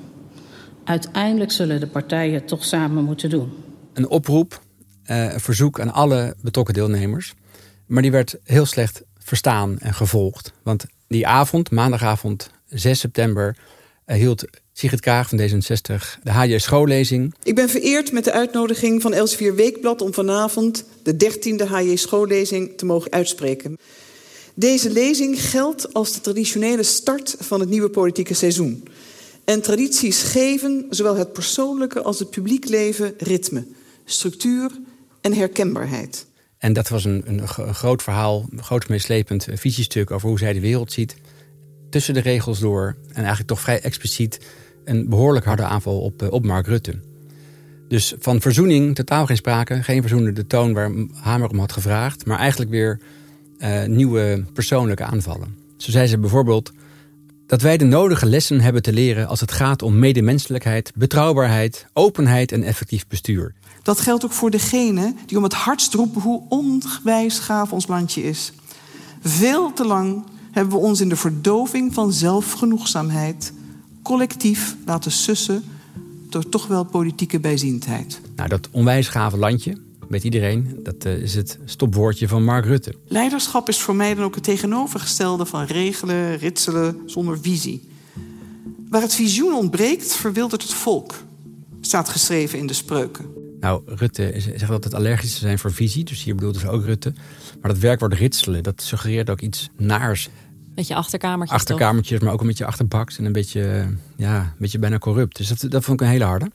Uiteindelijk 0.83 1.51
zullen 1.51 1.79
de 1.79 1.87
partijen 1.87 2.33
het 2.33 2.47
toch 2.47 2.65
samen 2.65 3.03
moeten 3.03 3.29
doen. 3.29 3.51
Een 3.93 4.07
oproep, 4.07 4.61
uh, 5.05 5.33
een 5.33 5.39
verzoek 5.39 5.79
aan 5.79 5.93
alle 5.93 6.35
betrokken 6.41 6.73
deelnemers 6.73 7.33
maar 7.91 8.01
die 8.01 8.11
werd 8.11 8.35
heel 8.43 8.65
slecht 8.65 9.01
verstaan 9.17 9.79
en 9.79 9.93
gevolgd. 9.93 10.53
Want 10.63 10.85
die 11.07 11.27
avond, 11.27 11.71
maandagavond 11.71 12.49
6 12.69 12.99
september, 12.99 13.57
uh, 14.07 14.15
hield 14.15 14.45
Sigrid 14.73 14.99
Kaag 14.99 15.29
van 15.29 15.39
D66 15.39 16.21
de 16.23 16.31
HJ 16.31 16.57
schoollezing. 16.57 17.33
Ik 17.43 17.55
ben 17.55 17.69
vereerd 17.69 18.11
met 18.11 18.23
de 18.23 18.31
uitnodiging 18.31 19.01
van 19.01 19.13
Elsevier 19.13 19.55
Weekblad 19.55 20.01
om 20.01 20.13
vanavond 20.13 20.85
de 21.03 21.13
13e 21.13 21.67
HJ 21.67 21.95
schoollezing 21.95 22.77
te 22.77 22.85
mogen 22.85 23.11
uitspreken. 23.11 23.77
Deze 24.53 24.89
lezing 24.91 25.41
geldt 25.41 25.94
als 25.94 26.13
de 26.13 26.21
traditionele 26.21 26.83
start 26.83 27.35
van 27.39 27.59
het 27.59 27.69
nieuwe 27.69 27.89
politieke 27.89 28.33
seizoen. 28.33 28.87
En 29.45 29.61
tradities 29.61 30.21
geven 30.21 30.85
zowel 30.89 31.15
het 31.15 31.33
persoonlijke 31.33 32.01
als 32.01 32.19
het 32.19 32.29
publiek 32.29 32.69
leven 32.69 33.13
ritme, 33.17 33.65
structuur 34.06 34.71
en 35.21 35.33
herkenbaarheid. 35.33 36.27
En 36.57 36.74
dat 36.74 36.89
was 36.89 37.06
een, 37.06 37.24
een, 37.25 37.48
groot 37.48 38.03
verhaal, 38.03 38.45
een 38.50 38.63
groot 38.63 38.89
meeslepend 38.89 39.48
eh, 39.48 39.57
visiestuk 39.57 40.12
over 40.12 40.30
hoe 40.30 40.39
zij 40.39 40.53
de 40.53 40.59
wereld 40.59 40.92
ziet. 40.92 41.15
Tussen 41.89 42.13
de 42.13 42.19
regels 42.19 42.59
door 42.59 42.95
en 43.07 43.15
eigenlijk 43.15 43.48
toch 43.48 43.59
vrij 43.59 43.81
expliciet 43.81 44.39
een 44.86 45.09
behoorlijk 45.09 45.45
harde 45.45 45.63
aanval 45.63 46.01
op, 46.01 46.21
eh, 46.21 46.31
op 46.31 46.45
Mark 46.45 46.68
Rutte. 46.68 47.00
Dus 47.88 48.13
van 48.19 48.42
verzoening 48.42 48.95
totaal 48.95 49.25
geen 49.25 49.37
sprake. 49.37 49.83
Geen 49.83 50.02
verzoenende 50.02 50.47
toon 50.47 50.73
waar 50.73 50.92
Hamer 51.14 51.49
om 51.49 51.59
had 51.59 51.71
gevraagd. 51.71 52.25
Maar 52.25 52.40
eigenlijk 52.40 52.71
weer 52.71 52.99
uh, 53.59 53.83
nieuwe 53.83 54.45
persoonlijke 54.54 55.04
aanvallen. 55.04 55.57
Zo 55.78 55.92
zei 55.92 56.07
ze 56.07 56.18
bijvoorbeeld 56.18 56.71
dat 57.51 57.61
wij 57.61 57.77
de 57.77 57.85
nodige 57.85 58.25
lessen 58.25 58.61
hebben 58.61 58.81
te 58.81 58.93
leren 58.93 59.27
als 59.27 59.39
het 59.39 59.51
gaat 59.51 59.81
om 59.81 59.99
medemenselijkheid, 59.99 60.91
betrouwbaarheid, 60.95 61.85
openheid 61.93 62.51
en 62.51 62.63
effectief 62.63 63.07
bestuur. 63.07 63.53
Dat 63.83 63.99
geldt 63.99 64.25
ook 64.25 64.31
voor 64.31 64.49
degene 64.49 65.13
die 65.25 65.37
om 65.37 65.43
het 65.43 65.53
hardst 65.53 65.93
roepen 65.93 66.21
hoe 66.21 66.41
onwijs 66.49 67.39
gaaf 67.39 67.71
ons 67.71 67.87
landje 67.87 68.23
is. 68.23 68.53
Veel 69.21 69.73
te 69.73 69.85
lang 69.85 70.23
hebben 70.51 70.73
we 70.73 70.79
ons 70.79 71.01
in 71.01 71.09
de 71.09 71.15
verdoving 71.15 71.93
van 71.93 72.13
zelfgenoegzaamheid 72.13 73.53
collectief 74.03 74.75
laten 74.85 75.11
sussen 75.11 75.63
door 76.29 76.49
toch 76.49 76.67
wel 76.67 76.83
politieke 76.83 77.39
bijziendheid. 77.39 78.21
Nou, 78.35 78.49
dat 78.49 78.69
onwijs 78.71 79.07
gave 79.07 79.37
landje, 79.37 79.77
weet 80.11 80.23
iedereen, 80.23 80.80
dat 80.83 81.06
uh, 81.06 81.18
is 81.18 81.35
het 81.35 81.59
stopwoordje 81.65 82.27
van 82.27 82.44
Mark 82.44 82.65
Rutte. 82.65 82.94
Leiderschap 83.07 83.69
is 83.69 83.80
voor 83.80 83.95
mij 83.95 84.15
dan 84.15 84.23
ook 84.23 84.35
het 84.35 84.44
tegenovergestelde 84.44 85.45
van 85.45 85.63
regelen, 85.63 86.37
ritselen 86.37 87.01
zonder 87.06 87.39
visie. 87.39 87.89
Waar 88.89 89.01
het 89.01 89.15
visioen 89.15 89.53
ontbreekt, 89.53 90.15
verwildert 90.15 90.61
het 90.61 90.73
volk, 90.73 91.15
staat 91.81 92.09
geschreven 92.09 92.59
in 92.59 92.68
de 92.68 92.73
spreuken. 92.73 93.25
Nou, 93.59 93.81
Rutte 93.85 94.33
zegt 94.37 94.68
dat 94.68 94.83
het 94.83 94.94
allergisch 94.94 95.39
zijn 95.39 95.59
voor 95.59 95.71
visie. 95.71 96.03
Dus 96.03 96.23
hier 96.23 96.35
bedoelt 96.35 96.57
ze 96.57 96.69
ook 96.69 96.85
Rutte. 96.85 97.13
Maar 97.61 97.71
dat 97.71 97.80
werkwoord 97.80 98.13
ritselen, 98.13 98.63
dat 98.63 98.81
suggereert 98.81 99.30
ook 99.30 99.41
iets 99.41 99.69
naars. 99.77 100.30
Beetje 100.75 100.95
achterkamertjes. 100.95 101.59
Achterkamertjes, 101.59 102.19
maar 102.19 102.33
ook 102.33 102.41
een 102.41 102.47
beetje 102.47 102.65
achterbaks. 102.65 103.18
En 103.18 103.25
een 103.25 103.31
beetje, 103.31 103.87
ja, 104.15 104.39
een 104.39 104.51
beetje 104.57 104.80
bijna 104.80 104.97
corrupt. 104.97 105.37
Dus 105.37 105.47
dat, 105.47 105.71
dat 105.71 105.83
vond 105.83 106.01
ik 106.01 106.07
een 106.07 106.11
hele 106.11 106.23
harde. 106.23 106.51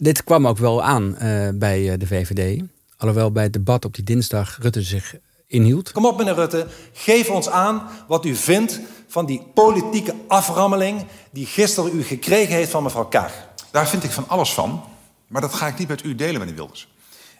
Dit 0.00 0.24
kwam 0.24 0.46
ook 0.46 0.58
wel 0.58 0.82
aan 0.82 1.16
uh, 1.22 1.48
bij 1.54 1.80
uh, 1.80 1.92
de 1.98 2.06
VVD. 2.06 2.62
Alhoewel 2.96 3.32
bij 3.32 3.42
het 3.42 3.52
debat 3.52 3.84
op 3.84 3.94
die 3.94 4.04
dinsdag 4.04 4.58
Rutte 4.60 4.82
zich 4.82 5.14
inhield. 5.46 5.92
Kom 5.92 6.06
op, 6.06 6.18
meneer 6.18 6.34
Rutte. 6.34 6.66
Geef 6.92 7.30
ons 7.30 7.48
aan 7.48 7.88
wat 8.08 8.24
u 8.24 8.34
vindt 8.34 8.80
van 9.08 9.26
die 9.26 9.42
politieke 9.54 10.14
aframmeling... 10.28 11.06
die 11.30 11.46
gisteren 11.46 11.96
u 11.96 12.02
gekregen 12.02 12.54
heeft 12.54 12.70
van 12.70 12.82
mevrouw 12.82 13.04
Kaag. 13.04 13.48
Daar 13.70 13.88
vind 13.88 14.04
ik 14.04 14.10
van 14.10 14.28
alles 14.28 14.52
van. 14.52 14.84
Maar 15.26 15.40
dat 15.40 15.54
ga 15.54 15.66
ik 15.66 15.78
niet 15.78 15.88
met 15.88 16.04
u 16.04 16.14
delen, 16.14 16.40
meneer 16.40 16.54
Wilders. 16.54 16.88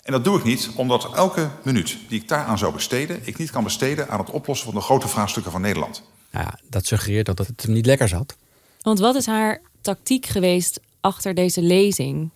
En 0.03 0.13
dat 0.13 0.25
doe 0.25 0.39
ik 0.39 0.45
niet 0.45 0.71
omdat 0.75 1.15
elke 1.15 1.51
minuut 1.65 1.99
die 2.09 2.21
ik 2.21 2.29
daaraan 2.29 2.59
zou 2.59 2.73
besteden... 2.73 3.21
ik 3.23 3.39
niet 3.39 3.51
kan 3.51 3.65
besteden 3.65 4.09
aan 4.09 4.19
het 4.19 4.31
oplossen 4.31 4.67
van 4.67 4.75
de 4.75 4.81
grote 4.81 5.09
vraagstukken 5.09 5.53
van 5.53 5.61
Nederland. 5.61 6.03
Nou 6.31 6.45
ja, 6.45 6.59
dat 6.71 6.87
suggereert 6.87 7.27
dat 7.27 7.39
het 7.39 7.63
hem 7.63 7.73
niet 7.73 7.87
lekker 7.87 8.09
zat. 8.09 8.37
Want 8.83 8.99
wat 8.99 9.15
is 9.15 9.27
haar 9.27 9.61
tactiek 9.81 10.27
geweest 10.27 10.81
achter 11.01 11.35
deze 11.35 11.63
lezing? 11.63 12.31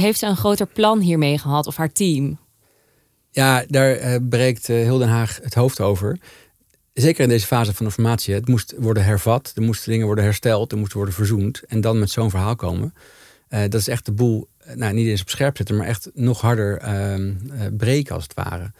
Heeft 0.00 0.18
ze 0.18 0.26
een 0.26 0.36
groter 0.36 0.66
plan 0.66 1.00
hiermee 1.00 1.38
gehad 1.38 1.66
of 1.66 1.76
haar 1.76 1.92
team? 1.92 2.38
Ja, 3.30 3.64
daar 3.68 3.98
uh, 3.98 4.16
breekt 4.28 4.68
uh, 4.68 5.02
Haag 5.02 5.38
het 5.42 5.54
hoofd 5.54 5.80
over. 5.80 6.18
Zeker 6.92 7.22
in 7.22 7.28
deze 7.28 7.46
fase 7.46 7.74
van 7.74 7.86
de 7.86 7.92
formatie. 7.92 8.34
Het 8.34 8.48
moest 8.48 8.74
worden 8.78 9.04
hervat, 9.04 9.52
er 9.54 9.62
moesten 9.62 9.90
dingen 9.90 10.06
worden 10.06 10.24
hersteld, 10.24 10.72
er 10.72 10.78
moest 10.78 10.92
worden 10.92 11.14
verzoend. 11.14 11.62
En 11.66 11.80
dan 11.80 11.98
met 11.98 12.10
zo'n 12.10 12.30
verhaal 12.30 12.56
komen. 12.56 12.94
Uh, 13.48 13.60
dat 13.60 13.74
is 13.74 13.88
echt 13.88 14.06
de 14.06 14.12
boel, 14.12 14.48
nou, 14.74 14.94
niet 14.94 15.06
eens 15.06 15.20
op 15.20 15.30
scherp 15.30 15.56
zetten, 15.56 15.76
maar 15.76 15.86
echt 15.86 16.10
nog 16.14 16.40
harder 16.40 16.78
ehm, 16.78 17.34
breken 17.76 18.14
als 18.14 18.22
het 18.22 18.34
ware. 18.34 18.72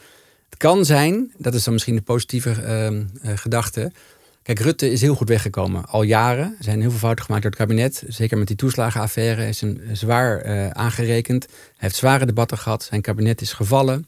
Het 0.49 0.59
kan 0.59 0.85
zijn, 0.85 1.33
dat 1.39 1.55
is 1.55 1.65
dan 1.65 1.73
misschien 1.73 1.97
de 1.97 2.03
positieve 2.03 2.51
ehm, 2.51 3.05
gedachte. 3.37 3.93
Kijk, 4.43 4.59
Rutte 4.59 4.91
is 4.91 5.01
heel 5.01 5.15
goed 5.15 5.29
weggekomen. 5.29 5.85
Al 5.85 6.03
jaren 6.03 6.57
zijn 6.61 6.81
heel 6.81 6.91
veel 6.91 6.99
fouten 6.99 7.25
gemaakt 7.25 7.43
door 7.43 7.53
het 7.53 7.61
kabinet. 7.61 8.05
Zeker 8.09 8.39
met 8.39 8.47
die 8.47 8.57
toeslagenaffaire 8.57 9.49
is 9.49 9.61
hem 9.61 9.81
zwaar 9.93 10.45
aangerekend. 10.75 11.47
Hij 11.47 11.57
heeft 11.77 11.97
zware 11.97 12.27
debatten 12.27 12.59
gehad. 12.59 12.83
Zijn 12.83 13.01
kabinet 13.01 13.41
is 13.41 13.53
gevallen. 13.53 14.07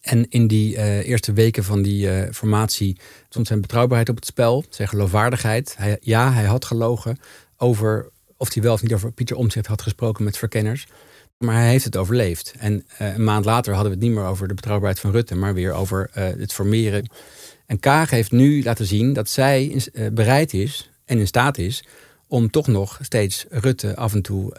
En 0.00 0.28
in 0.28 0.46
die 0.46 0.76
uh, 0.76 1.08
eerste 1.08 1.32
weken 1.32 1.64
van 1.64 1.82
die 1.82 2.32
formatie 2.32 2.96
stond 3.28 3.46
zijn 3.46 3.60
betrouwbaarheid 3.60 4.08
op 4.08 4.16
het 4.16 4.26
spel, 4.26 4.64
zijn 4.70 4.88
geloofwaardigheid. 4.88 5.74
Hij, 5.78 5.96
ja, 6.00 6.32
hij 6.32 6.44
had 6.44 6.64
gelogen 6.64 7.18
over 7.56 8.10
of 8.36 8.54
hij 8.54 8.62
wel 8.62 8.72
of 8.72 8.82
niet 8.82 8.92
over 8.92 9.12
Pieter 9.12 9.36
Omtzigt 9.36 9.66
had 9.66 9.82
gesproken 9.82 10.24
met 10.24 10.38
verkenners. 10.38 10.86
Maar 11.38 11.54
hij 11.54 11.68
heeft 11.68 11.84
het 11.84 11.96
overleefd. 11.96 12.54
En 12.58 12.84
een 12.98 13.24
maand 13.24 13.44
later 13.44 13.74
hadden 13.74 13.92
we 13.92 13.98
het 13.98 14.06
niet 14.06 14.16
meer 14.16 14.26
over 14.26 14.48
de 14.48 14.54
betrouwbaarheid 14.54 15.00
van 15.00 15.10
Rutte, 15.10 15.34
maar 15.34 15.54
weer 15.54 15.72
over 15.72 16.10
het 16.12 16.52
formeren. 16.52 17.10
En 17.66 17.80
Kaag 17.80 18.10
heeft 18.10 18.32
nu 18.32 18.62
laten 18.62 18.86
zien 18.86 19.12
dat 19.12 19.28
zij 19.28 19.82
bereid 20.12 20.52
is 20.54 20.90
en 21.04 21.18
in 21.18 21.26
staat 21.26 21.58
is 21.58 21.84
om 22.26 22.50
toch 22.50 22.66
nog 22.66 22.98
steeds 23.02 23.46
Rutte 23.50 23.96
af 23.96 24.14
en 24.14 24.22
toe 24.22 24.52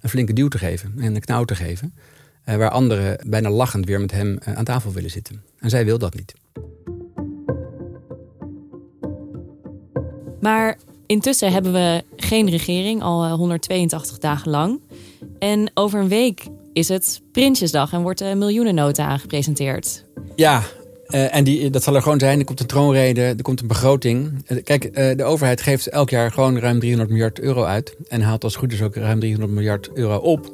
een 0.00 0.10
flinke 0.10 0.32
duw 0.32 0.48
te 0.48 0.58
geven 0.58 0.94
en 0.98 1.14
een 1.14 1.20
knauw 1.20 1.44
te 1.44 1.54
geven. 1.54 1.94
Eh, 2.44 2.56
waar 2.56 2.70
anderen 2.70 3.18
bijna 3.26 3.50
lachend 3.50 3.86
weer 3.86 4.00
met 4.00 4.10
hem 4.10 4.38
eh, 4.38 4.54
aan 4.54 4.64
tafel 4.64 4.92
willen 4.92 5.10
zitten. 5.10 5.42
En 5.58 5.70
zij 5.70 5.84
wil 5.84 5.98
dat 5.98 6.14
niet. 6.14 6.34
Maar 10.40 10.78
intussen 11.06 11.52
hebben 11.52 11.72
we 11.72 12.04
geen 12.16 12.50
regering, 12.50 13.02
al 13.02 13.28
182 13.36 14.14
eh, 14.14 14.20
dagen 14.20 14.50
lang. 14.50 14.80
En 15.38 15.70
over 15.74 16.00
een 16.00 16.08
week 16.08 16.46
is 16.72 16.88
het 16.88 17.22
Prinsjesdag 17.32 17.92
en 17.92 18.02
wordt 18.02 18.18
de 18.18 18.34
miljoenennota 18.34 19.06
aangepresenteerd. 19.06 20.04
Ja, 20.36 20.62
en 21.06 21.44
die, 21.44 21.70
dat 21.70 21.82
zal 21.82 21.94
er 21.94 22.02
gewoon 22.02 22.18
zijn. 22.18 22.38
Er 22.38 22.44
komt 22.44 22.60
een 22.60 22.66
troonrede, 22.66 23.22
er 23.22 23.42
komt 23.42 23.60
een 23.60 23.66
begroting. 23.66 24.44
kijk, 24.64 24.94
de 25.16 25.24
overheid 25.24 25.60
geeft 25.60 25.86
elk 25.86 26.10
jaar 26.10 26.32
gewoon 26.32 26.58
ruim 26.58 26.78
300 26.78 27.10
miljard 27.10 27.40
euro 27.40 27.64
uit. 27.64 27.96
En 28.08 28.20
haalt 28.20 28.44
als 28.44 28.56
goed 28.56 28.72
is 28.72 28.82
ook 28.82 28.94
ruim 28.94 29.20
300 29.20 29.52
miljard 29.52 29.90
euro 29.94 30.16
op. 30.16 30.52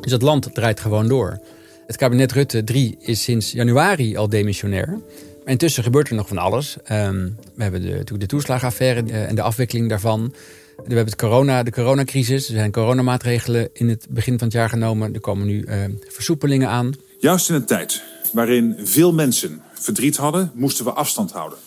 Dus 0.00 0.12
het 0.12 0.22
land 0.22 0.54
draait 0.54 0.80
gewoon 0.80 1.08
door. 1.08 1.40
Het 1.86 1.96
kabinet 1.96 2.32
Rutte 2.32 2.64
3 2.64 2.96
is 3.00 3.22
sinds 3.22 3.52
januari 3.52 4.16
al 4.16 4.28
demissionair. 4.28 4.88
Maar 4.88 5.52
intussen 5.52 5.82
gebeurt 5.82 6.08
er 6.08 6.14
nog 6.14 6.28
van 6.28 6.38
alles. 6.38 6.76
Ehm, 6.84 7.28
we 7.54 7.62
hebben 7.62 7.82
de, 7.82 8.18
de 8.18 8.26
toeslagenaffaire 8.26 9.02
eh, 9.10 9.28
en 9.28 9.34
de 9.34 9.42
afwikkeling 9.42 9.88
daarvan. 9.88 10.34
We 10.76 10.82
hebben 10.86 11.04
het 11.04 11.16
corona, 11.16 11.62
de 11.62 11.70
coronacrisis. 11.70 12.48
Er 12.48 12.54
zijn 12.54 12.72
coronamaatregelen 12.72 13.68
in 13.72 13.88
het 13.88 14.06
begin 14.10 14.38
van 14.38 14.46
het 14.46 14.56
jaar 14.56 14.68
genomen. 14.68 15.14
Er 15.14 15.20
komen 15.20 15.46
nu 15.46 15.64
versoepelingen 16.08 16.68
aan. 16.68 16.92
Juist 17.18 17.48
in 17.48 17.54
een 17.54 17.64
tijd 17.64 18.02
waarin 18.34 18.76
veel 18.82 19.12
mensen 19.12 19.62
verdriet 19.72 20.16
hadden, 20.16 20.50
moesten 20.54 20.84
we 20.84 20.92
afstand 20.92 21.32
houden. 21.32 21.58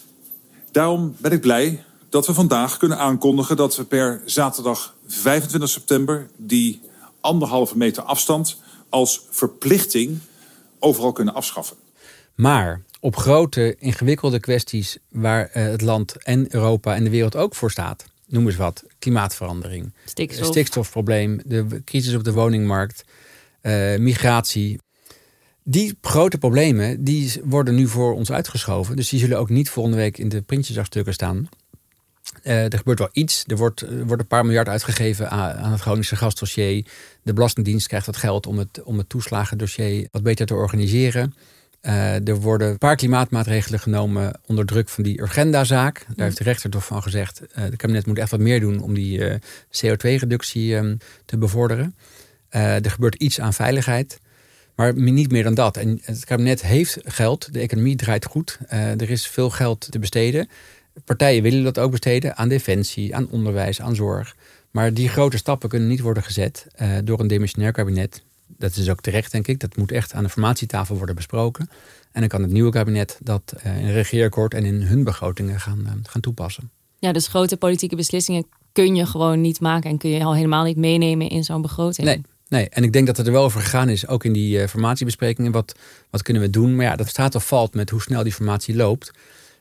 Daarom 0.71 1.15
ben 1.17 1.31
ik 1.31 1.41
blij 1.41 1.83
dat 2.09 2.27
we 2.27 2.33
vandaag 2.33 2.77
kunnen 2.77 2.97
aankondigen 2.97 3.57
dat 3.57 3.75
we 3.75 3.83
per 3.83 4.21
zaterdag 4.25 4.95
25 5.07 5.69
september 5.69 6.29
die 6.37 6.81
anderhalve 7.21 7.77
meter 7.77 8.03
afstand 8.03 8.57
als 8.89 9.25
verplichting 9.29 10.19
overal 10.79 11.11
kunnen 11.11 11.33
afschaffen. 11.33 11.77
Maar 12.35 12.81
op 12.99 13.15
grote, 13.15 13.75
ingewikkelde 13.79 14.39
kwesties 14.39 14.97
waar 15.09 15.49
uh, 15.53 15.63
het 15.63 15.81
land 15.81 16.23
en 16.23 16.55
Europa 16.55 16.95
en 16.95 17.03
de 17.03 17.09
wereld 17.09 17.35
ook 17.35 17.55
voor 17.55 17.71
staat, 17.71 18.05
noem 18.27 18.45
eens 18.45 18.55
wat, 18.55 18.83
klimaatverandering, 18.99 19.93
Stikstof. 20.05 20.47
stikstofprobleem, 20.47 21.41
de 21.45 21.81
crisis 21.85 22.15
op 22.15 22.23
de 22.23 22.33
woningmarkt, 22.33 23.03
uh, 23.61 23.97
migratie. 23.97 24.79
Die 25.69 25.97
grote 26.01 26.37
problemen 26.37 27.03
die 27.03 27.41
worden 27.43 27.75
nu 27.75 27.87
voor 27.87 28.13
ons 28.13 28.31
uitgeschoven. 28.31 28.95
Dus 28.95 29.09
die 29.09 29.19
zullen 29.19 29.39
ook 29.39 29.49
niet 29.49 29.69
volgende 29.69 29.97
week 29.97 30.17
in 30.17 30.29
de 30.29 30.41
Prinsjesdagstukken 30.41 31.13
staan. 31.13 31.49
Uh, 32.43 32.63
er 32.63 32.77
gebeurt 32.77 32.99
wel 32.99 33.09
iets. 33.11 33.43
Er 33.47 33.57
wordt, 33.57 33.81
er 33.81 34.05
wordt 34.05 34.21
een 34.21 34.27
paar 34.27 34.45
miljard 34.45 34.67
uitgegeven 34.67 35.29
aan, 35.29 35.55
aan, 35.55 35.71
het 35.71 35.81
Groningse 35.81 36.15
gasdossier. 36.15 36.85
De 37.23 37.33
Belastingdienst 37.33 37.87
krijgt 37.87 38.05
wat 38.05 38.17
geld 38.17 38.47
om 38.47 38.57
het, 38.57 38.83
om 38.83 38.97
het 38.97 39.09
toeslagendossier 39.09 40.07
wat 40.11 40.23
beter 40.23 40.45
te 40.45 40.53
organiseren. 40.53 41.33
Uh, 41.81 42.27
er 42.27 42.35
worden 42.35 42.69
een 42.69 42.77
paar 42.77 42.95
klimaatmaatregelen 42.95 43.79
genomen 43.79 44.39
onder 44.45 44.65
druk 44.65 44.89
van 44.89 45.03
die 45.03 45.21
Urgenda-zaak. 45.21 46.05
Daar 46.15 46.25
heeft 46.25 46.37
de 46.37 46.43
rechter 46.43 46.69
toch 46.69 46.85
van 46.85 47.03
gezegd: 47.03 47.41
uh, 47.41 47.47
het 47.63 47.75
kabinet 47.75 48.05
moet 48.05 48.17
echt 48.17 48.31
wat 48.31 48.39
meer 48.39 48.59
doen 48.59 48.81
om 48.81 48.93
die 48.93 49.39
CO2-reductie 49.71 50.75
um, 50.75 50.97
te 51.25 51.37
bevorderen. 51.37 51.95
er 52.49 52.91
gebeurt 52.91 53.15
iets 53.15 53.39
aan 53.39 53.53
veiligheid. 53.53 54.19
Maar 54.77 54.93
niet 54.93 55.31
meer 55.31 55.43
dan 55.43 55.53
dat. 55.53 55.77
En 55.77 55.99
het 56.01 56.25
kabinet 56.25 56.61
heeft 56.61 56.97
geld. 57.03 57.53
De 57.53 57.59
economie 57.59 57.95
draait 57.95 58.25
goed. 58.25 58.59
er 58.67 59.09
is 59.09 59.27
veel 59.27 59.49
geld 59.49 59.91
te 59.91 59.99
besteden. 59.99 60.49
Partijen 61.05 61.43
willen 61.43 61.63
dat 61.63 61.79
ook 61.79 61.91
besteden 61.91 62.37
aan 62.37 62.49
defensie, 62.49 63.15
aan 63.15 63.29
onderwijs, 63.29 63.81
aan 63.81 63.95
zorg. 63.95 64.35
Maar 64.71 64.93
die 64.93 65.09
grote 65.09 65.37
stappen 65.37 65.69
kunnen 65.69 65.87
niet 65.87 65.99
worden 65.99 66.23
gezet 66.23 66.67
uh, 66.81 66.97
door 67.03 67.19
een 67.19 67.27
demissionair 67.27 67.71
kabinet. 67.71 68.23
Dat 68.47 68.75
is 68.75 68.89
ook 68.89 69.01
terecht, 69.01 69.31
denk 69.31 69.47
ik. 69.47 69.59
Dat 69.59 69.77
moet 69.77 69.91
echt 69.91 70.13
aan 70.13 70.23
de 70.23 70.29
formatietafel 70.29 70.97
worden 70.97 71.15
besproken. 71.15 71.69
En 72.11 72.19
dan 72.19 72.29
kan 72.29 72.41
het 72.41 72.51
nieuwe 72.51 72.71
kabinet 72.71 73.19
dat 73.23 73.53
uh, 73.65 73.81
in 73.81 73.91
regeerakkoord 73.91 74.53
en 74.53 74.65
in 74.65 74.81
hun 74.81 75.03
begrotingen 75.03 75.59
gaan, 75.59 76.03
gaan 76.03 76.21
toepassen. 76.21 76.71
Ja, 76.99 77.11
dus 77.11 77.27
grote 77.27 77.57
politieke 77.57 77.95
beslissingen 77.95 78.45
kun 78.71 78.95
je 78.95 79.05
gewoon 79.05 79.41
niet 79.41 79.59
maken 79.59 79.89
en 79.89 79.97
kun 79.97 80.09
je 80.09 80.23
al 80.23 80.35
helemaal 80.35 80.63
niet 80.63 80.77
meenemen 80.77 81.29
in 81.29 81.43
zo'n 81.43 81.61
begroting. 81.61 82.07
Nee, 82.07 82.21
Nee, 82.49 82.69
en 82.69 82.83
ik 82.83 82.93
denk 82.93 83.07
dat 83.07 83.17
het 83.17 83.27
er 83.27 83.33
wel 83.33 83.43
over 83.43 83.61
gegaan 83.61 83.89
is, 83.89 84.07
ook 84.07 84.23
in 84.23 84.33
die 84.33 84.61
uh, 84.61 84.67
formatiebesprekingen. 84.67 85.51
Wat, 85.51 85.75
wat 86.09 86.21
kunnen 86.21 86.41
we 86.41 86.49
doen? 86.49 86.75
Maar 86.75 86.85
ja, 86.85 86.95
dat 86.95 87.07
staat 87.07 87.35
of 87.35 87.47
valt 87.47 87.73
met 87.73 87.89
hoe 87.89 88.01
snel 88.01 88.23
die 88.23 88.33
formatie 88.33 88.75
loopt. 88.75 89.07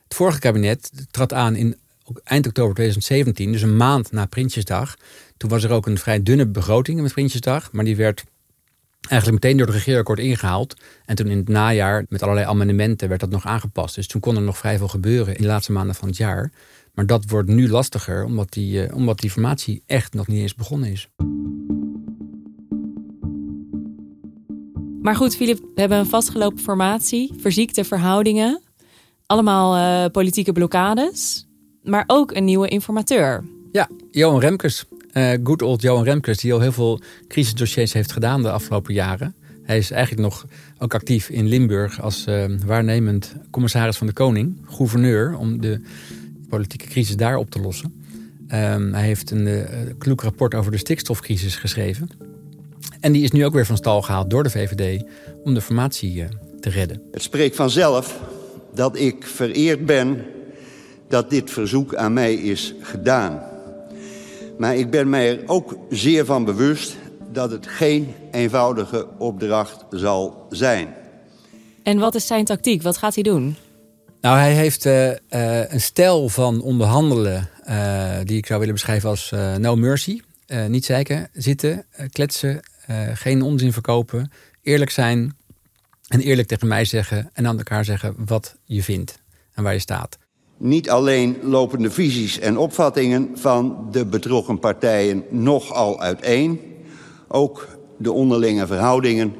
Het 0.03 0.13
vorige 0.13 0.39
kabinet 0.39 0.91
trad 1.11 1.33
aan 1.33 1.55
in 1.55 1.77
eind 2.23 2.47
oktober 2.47 2.73
2017, 2.73 3.51
dus 3.51 3.61
een 3.61 3.77
maand 3.77 4.11
na 4.11 4.25
Prinsjesdag. 4.25 4.95
Toen 5.37 5.49
was 5.49 5.63
er 5.63 5.71
ook 5.71 5.85
een 5.85 5.97
vrij 5.97 6.23
dunne 6.23 6.47
begroting 6.47 7.01
met 7.01 7.11
Prinsjesdag, 7.11 7.71
maar 7.71 7.85
die 7.85 7.95
werd 7.95 8.23
eigenlijk 9.09 9.43
meteen 9.43 9.57
door 9.57 9.67
het 9.67 9.75
regeerakkoord 9.75 10.19
ingehaald. 10.19 10.73
En 11.05 11.15
toen 11.15 11.27
in 11.27 11.37
het 11.37 11.47
najaar, 11.47 12.05
met 12.09 12.23
allerlei 12.23 12.47
amendementen, 12.47 13.09
werd 13.09 13.19
dat 13.19 13.29
nog 13.29 13.45
aangepast. 13.45 13.95
Dus 13.95 14.07
toen 14.07 14.21
kon 14.21 14.35
er 14.35 14.41
nog 14.41 14.57
vrij 14.57 14.77
veel 14.77 14.87
gebeuren 14.87 15.35
in 15.35 15.41
de 15.41 15.47
laatste 15.47 15.71
maanden 15.71 15.95
van 15.95 16.07
het 16.07 16.17
jaar. 16.17 16.51
Maar 16.93 17.05
dat 17.05 17.25
wordt 17.27 17.49
nu 17.49 17.69
lastiger, 17.69 18.23
omdat 18.23 18.53
die, 18.53 18.87
uh, 18.87 18.95
omdat 18.95 19.19
die 19.19 19.31
formatie 19.31 19.83
echt 19.85 20.13
nog 20.13 20.27
niet 20.27 20.41
eens 20.41 20.55
begonnen 20.55 20.91
is. 20.91 21.09
Maar 25.07 25.15
goed, 25.15 25.35
Filip, 25.35 25.59
we 25.59 25.79
hebben 25.79 25.97
een 25.97 26.05
vastgelopen 26.05 26.59
formatie, 26.59 27.33
verziekte 27.39 27.83
verhoudingen. 27.83 28.61
Allemaal 29.25 29.77
uh, 29.77 30.11
politieke 30.11 30.51
blokkades, 30.51 31.47
maar 31.83 32.03
ook 32.07 32.31
een 32.31 32.45
nieuwe 32.45 32.67
informateur. 32.67 33.43
Ja, 33.71 33.89
Johan 34.11 34.39
Remkes. 34.39 34.85
Uh, 35.13 35.33
good 35.43 35.61
old 35.61 35.81
Johan 35.81 36.03
Remkes, 36.03 36.37
die 36.37 36.53
al 36.53 36.59
heel 36.59 36.71
veel 36.71 37.01
crisisdossiers 37.27 37.93
heeft 37.93 38.11
gedaan 38.11 38.41
de 38.41 38.51
afgelopen 38.51 38.93
jaren. 38.93 39.35
Hij 39.63 39.77
is 39.77 39.91
eigenlijk 39.91 40.21
nog 40.23 40.45
ook 40.77 40.93
actief 40.93 41.29
in 41.29 41.47
Limburg 41.47 42.01
als 42.01 42.25
uh, 42.27 42.45
waarnemend 42.65 43.35
commissaris 43.51 43.97
van 43.97 44.07
de 44.07 44.13
Koning, 44.13 44.57
gouverneur, 44.65 45.37
om 45.37 45.61
de 45.61 45.81
politieke 46.49 46.87
crisis 46.87 47.15
daar 47.15 47.37
op 47.37 47.49
te 47.49 47.59
lossen. 47.59 48.03
Um, 48.53 48.93
hij 48.93 49.05
heeft 49.05 49.31
een 49.31 49.67
kloek 49.97 50.21
rapport 50.21 50.55
over 50.55 50.71
de 50.71 50.77
stikstofcrisis 50.77 51.55
geschreven. 51.55 52.09
En 52.99 53.11
die 53.11 53.23
is 53.23 53.31
nu 53.31 53.45
ook 53.45 53.53
weer 53.53 53.65
van 53.65 53.77
stal 53.77 54.01
gehaald 54.01 54.29
door 54.29 54.43
de 54.43 54.49
VVD 54.49 55.03
om 55.43 55.53
de 55.53 55.61
formatie 55.61 56.25
te 56.59 56.69
redden. 56.69 57.01
Het 57.11 57.21
spreekt 57.21 57.55
vanzelf 57.55 58.19
dat 58.73 58.97
ik 58.97 59.25
vereerd 59.25 59.85
ben 59.85 60.25
dat 61.07 61.29
dit 61.29 61.51
verzoek 61.51 61.95
aan 61.95 62.13
mij 62.13 62.33
is 62.33 62.73
gedaan. 62.81 63.41
Maar 64.57 64.75
ik 64.75 64.89
ben 64.89 65.09
mij 65.09 65.29
er 65.29 65.47
ook 65.47 65.77
zeer 65.89 66.25
van 66.25 66.45
bewust 66.45 66.97
dat 67.31 67.51
het 67.51 67.67
geen 67.67 68.13
eenvoudige 68.31 69.07
opdracht 69.17 69.85
zal 69.89 70.45
zijn. 70.49 70.93
En 71.83 71.99
wat 71.99 72.15
is 72.15 72.27
zijn 72.27 72.45
tactiek? 72.45 72.81
Wat 72.81 72.97
gaat 72.97 73.13
hij 73.13 73.23
doen? 73.23 73.55
Nou, 74.21 74.37
hij 74.37 74.53
heeft 74.53 74.85
uh, 74.85 75.07
uh, 75.09 75.71
een 75.71 75.81
stijl 75.81 76.29
van 76.29 76.61
onderhandelen 76.61 77.49
uh, 77.69 78.11
die 78.23 78.37
ik 78.37 78.45
zou 78.45 78.59
willen 78.59 78.73
beschrijven 78.73 79.09
als 79.09 79.33
no 79.57 79.75
mercy. 79.75 80.21
niet 80.67 80.85
zeiken, 80.85 81.29
zitten, 81.33 81.85
kletsen, 82.11 82.59
geen 83.13 83.41
onzin 83.41 83.73
verkopen, 83.73 84.31
eerlijk 84.61 84.91
zijn, 84.91 85.35
en 86.07 86.19
eerlijk 86.19 86.47
tegen 86.47 86.67
mij 86.67 86.85
zeggen 86.85 87.29
en 87.33 87.47
aan 87.47 87.57
elkaar 87.57 87.85
zeggen 87.85 88.15
wat 88.25 88.55
je 88.63 88.83
vindt 88.83 89.19
en 89.53 89.63
waar 89.63 89.73
je 89.73 89.79
staat. 89.79 90.17
Niet 90.57 90.89
alleen 90.89 91.37
lopen 91.41 91.81
de 91.81 91.91
visies 91.91 92.39
en 92.39 92.57
opvattingen 92.57 93.29
van 93.33 93.87
de 93.91 94.05
betrokken 94.05 94.59
partijen 94.59 95.23
nogal 95.29 96.01
uiteen, 96.01 96.59
ook 97.27 97.67
de 97.97 98.11
onderlinge 98.11 98.67
verhoudingen, 98.67 99.33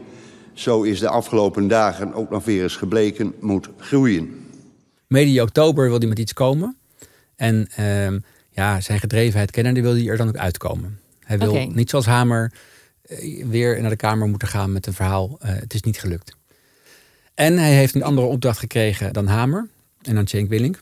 zo 0.54 0.82
is 0.82 1.00
de 1.00 1.10
afgelopen 1.10 1.68
dagen 1.68 2.14
ook 2.14 2.30
nog 2.30 2.46
weer 2.46 2.64
eens 2.64 2.76
gebleken, 2.76 3.34
moet 3.40 3.70
groeien. 3.78 4.46
Medio 5.08 5.44
oktober 5.44 5.90
wil 5.90 6.00
hij 6.00 6.08
met 6.08 6.20
iets 6.20 6.34
komen. 6.34 6.78
En 7.36 7.70
uh, 7.80 8.20
ja, 8.50 8.82
zijn 8.82 9.00
gedrevenheid 9.00 9.52
kennende 9.52 9.82
wil 9.82 9.94
hij 9.94 10.08
er 10.08 10.18
dan 10.18 10.28
ook 10.28 10.38
uitkomen. 10.38 11.00
Hij 11.24 11.38
wil 11.38 11.68
niet 11.74 11.90
zoals 11.90 12.06
Hamer 12.06 12.52
eh, 12.54 12.60
weer 13.46 13.82
naar 13.82 13.90
de 13.90 13.96
Kamer 13.96 14.28
moeten 14.28 14.48
gaan 14.48 14.72
met 14.72 14.88
een 14.88 14.94
verhaal. 14.94 15.38
eh, 15.42 15.50
het 15.50 15.74
is 15.74 15.82
niet 15.82 16.00
gelukt. 16.00 16.36
En 17.34 17.58
hij 17.58 17.74
heeft 17.74 17.96
een 17.96 18.04
andere 18.04 18.28
opdracht 18.28 18.60
gekregen 18.60 19.14
dan 19.14 19.28
Hamer 19.28 19.68
en 20.02 20.16
dan 20.16 20.28
Cenk 20.28 20.50
Willink. 20.50 20.82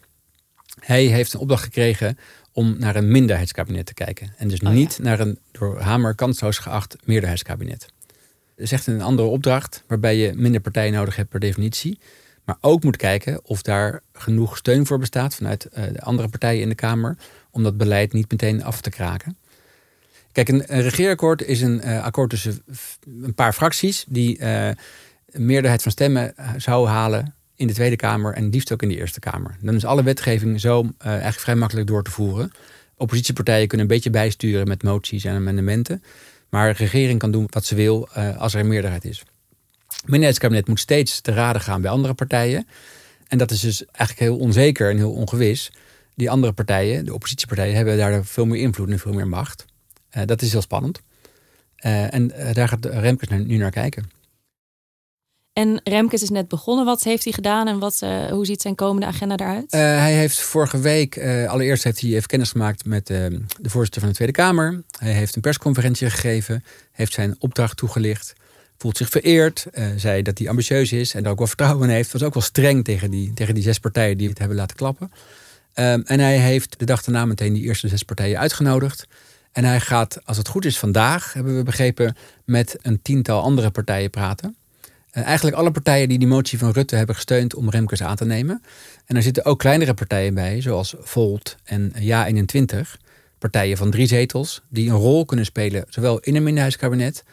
Hij 0.79 1.05
heeft 1.05 1.33
een 1.33 1.39
opdracht 1.39 1.63
gekregen 1.63 2.17
om 2.51 2.75
naar 2.79 2.95
een 2.95 3.11
minderheidskabinet 3.11 3.85
te 3.85 3.93
kijken. 3.93 4.33
En 4.37 4.47
dus 4.47 4.59
Oh, 4.59 4.69
niet 4.69 4.99
naar 5.01 5.19
een 5.19 5.39
door 5.51 5.79
Hamer 5.79 6.15
kansloos 6.15 6.57
geacht 6.57 6.95
meerderheidskabinet. 7.03 7.79
Dat 8.55 8.65
is 8.65 8.71
echt 8.71 8.87
een 8.87 9.01
andere 9.01 9.27
opdracht 9.27 9.83
waarbij 9.87 10.17
je 10.17 10.33
minder 10.35 10.61
partijen 10.61 10.93
nodig 10.93 11.15
hebt 11.15 11.29
per 11.29 11.39
definitie. 11.39 11.99
Maar 12.43 12.57
ook 12.61 12.83
moet 12.83 12.97
kijken 12.97 13.39
of 13.43 13.61
daar 13.61 14.01
genoeg 14.13 14.57
steun 14.57 14.85
voor 14.85 14.99
bestaat 14.99 15.35
vanuit 15.35 15.65
eh, 15.65 15.83
de 15.91 16.01
andere 16.01 16.27
partijen 16.27 16.61
in 16.61 16.69
de 16.69 16.75
Kamer. 16.75 17.17
Om 17.51 17.63
dat 17.63 17.77
beleid 17.77 18.13
niet 18.13 18.31
meteen 18.31 18.63
af 18.63 18.81
te 18.81 18.89
kraken. 18.89 19.37
Kijk, 20.35 20.49
een, 20.49 20.65
regeerakkoord 20.65 21.41
is 21.41 21.61
een 21.61 21.81
eh, 21.81 22.03
akkoord 22.03 22.29
tussen 22.29 22.63
een 23.23 23.33
paar 23.33 23.53
fracties 23.53 24.05
die 24.07 24.37
eh, 24.37 24.67
een 25.31 25.45
meerderheid 25.45 25.81
van 25.81 25.91
stemmen 25.91 26.37
eh, 26.37 26.49
zou 26.57 26.87
halen 26.87 27.35
in 27.55 27.67
de 27.67 27.73
Tweede 27.73 27.95
Kamer 27.95 28.33
en 28.33 28.49
liefst 28.49 28.71
ook 28.71 28.81
in 28.81 28.89
de 28.89 28.97
Eerste 28.97 29.19
Kamer. 29.19 29.57
Dan 29.61 29.75
is 29.75 29.85
alle 29.85 30.03
wetgeving 30.03 30.59
zo 30.59 30.89
eigenlijk 30.97 31.39
vrij 31.39 31.55
makkelijk 31.55 31.87
door 31.87 32.03
te 32.03 32.11
voeren. 32.11 32.51
Oppositiepartijen 32.97 33.67
kunnen 33.67 33.87
een 33.87 33.93
beetje 33.93 34.09
bijsturen 34.09 34.67
met 34.67 34.83
moties 34.83 35.23
en 35.23 35.35
amendementen. 35.35 36.03
Maar 36.49 36.71
de 36.71 36.77
regering 36.77 37.19
kan 37.19 37.31
doen 37.31 37.47
wat 37.49 37.65
ze 37.65 37.75
wil 37.75 38.09
als 38.37 38.53
er 38.53 38.59
een 38.59 38.67
meerderheid 38.67 39.05
is. 39.05 39.19
Het 39.87 40.03
minderheidskabinet 40.03 40.67
moet 40.67 40.79
steeds 40.79 41.21
te 41.21 41.31
raden 41.31 41.61
gaan 41.61 41.81
bij 41.81 41.91
andere 41.91 42.13
partijen. 42.13 42.67
En 43.27 43.37
dat 43.37 43.51
is 43.51 43.59
dus 43.59 43.85
eigenlijk 43.85 44.19
heel 44.19 44.37
onzeker 44.37 44.89
en 44.89 44.97
heel 44.97 45.13
ongewis. 45.13 45.71
Die 46.15 46.29
andere 46.29 46.53
partijen, 46.53 47.05
de 47.05 47.13
oppositiepartijen, 47.13 47.75
hebben 47.75 47.97
daar 47.97 48.25
veel 48.25 48.45
meer 48.45 48.61
invloed 48.61 48.89
en 48.89 48.99
veel 48.99 49.13
meer 49.13 49.27
macht. 49.27 49.65
Eh, 50.15 50.25
dat 50.25 50.41
is 50.41 50.51
heel 50.51 50.61
spannend. 50.61 51.01
Eh, 51.75 52.13
en 52.13 52.31
daar 52.53 52.67
gaat 52.67 52.85
Remkes 52.85 53.27
nu- 53.29 53.57
naar 53.57 53.71
kijken. 53.71 54.09
En 55.53 55.81
Remkes 55.83 56.21
is 56.21 56.29
net 56.29 56.47
begonnen. 56.47 56.85
Wat 56.85 57.03
heeft 57.03 57.23
hij 57.23 57.33
gedaan 57.33 57.67
en 57.67 57.79
wat, 57.79 58.01
eh, 58.01 58.25
hoe 58.25 58.45
ziet 58.45 58.61
zijn 58.61 58.75
komende 58.75 59.05
agenda 59.05 59.37
eruit? 59.37 59.71
Hij 59.71 60.13
heeft 60.13 60.39
vorige 60.39 60.79
week, 60.79 61.17
allereerst 61.47 61.83
heeft 61.83 62.01
hij 62.01 62.09
even 62.09 62.27
kennis 62.27 62.51
gemaakt 62.51 62.85
met 62.85 63.07
de 63.07 63.45
voorzitter 63.61 64.01
van 64.01 64.09
de 64.09 64.15
Tweede 64.15 64.33
Kamer. 64.33 64.83
Hij 64.99 65.11
heeft 65.11 65.35
een 65.35 65.41
persconferentie 65.41 66.09
gegeven, 66.09 66.63
heeft 66.91 67.13
zijn 67.13 67.35
opdracht 67.39 67.77
toegelicht. 67.77 68.33
Voelt 68.77 68.97
zich 68.97 69.09
vereerd, 69.09 69.65
zei 69.95 70.21
dat 70.21 70.37
hij 70.37 70.49
ambitieus 70.49 70.91
is 70.91 71.13
en 71.13 71.23
daar 71.23 71.31
ook 71.31 71.37
wel 71.37 71.47
vertrouwen 71.47 71.89
in 71.89 71.95
heeft. 71.95 72.11
Was 72.11 72.23
ook 72.23 72.33
wel 72.33 72.43
streng 72.43 72.83
tegen 72.83 73.11
die, 73.11 73.33
tegen 73.33 73.53
die 73.53 73.63
zes 73.63 73.79
partijen 73.79 74.17
die 74.17 74.29
het 74.29 74.39
hebben 74.39 74.57
laten 74.57 74.75
klappen. 74.75 75.11
Ehm, 75.73 76.01
en 76.05 76.19
hij 76.19 76.37
heeft 76.37 76.79
de 76.79 76.85
dag 76.85 77.03
daarna 77.03 77.25
meteen 77.25 77.53
die 77.53 77.63
eerste 77.63 77.87
zes 77.87 78.03
partijen 78.03 78.39
uitgenodigd. 78.39 79.07
En 79.55 79.63
hij 79.63 79.79
gaat, 79.79 80.19
als 80.25 80.37
het 80.37 80.47
goed 80.47 80.65
is 80.65 80.79
vandaag, 80.79 81.33
hebben 81.33 81.57
we 81.57 81.63
begrepen, 81.63 82.15
met 82.45 82.77
een 82.81 83.01
tiental 83.01 83.41
andere 83.41 83.71
partijen 83.71 84.09
praten. 84.09 84.55
Eh, 85.11 85.23
eigenlijk 85.23 85.55
alle 85.55 85.71
partijen 85.71 86.09
die 86.09 86.19
die 86.19 86.27
motie 86.27 86.57
van 86.57 86.71
Rutte 86.71 86.95
hebben 86.95 87.15
gesteund 87.15 87.55
om 87.55 87.69
Remkes 87.69 88.03
aan 88.03 88.15
te 88.15 88.25
nemen. 88.25 88.63
En 89.05 89.15
er 89.15 89.21
zitten 89.21 89.45
ook 89.45 89.59
kleinere 89.59 89.93
partijen 89.93 90.33
bij, 90.33 90.61
zoals 90.61 90.95
Volt 90.99 91.55
en 91.63 91.93
Ja21. 91.93 92.97
Partijen 93.37 93.77
van 93.77 93.91
drie 93.91 94.07
zetels, 94.07 94.61
die 94.69 94.89
een 94.89 94.95
rol 94.95 95.25
kunnen 95.25 95.45
spelen, 95.45 95.85
zowel 95.89 96.19
in 96.19 96.35
een 96.35 96.43
minderheidskabinet 96.43 97.23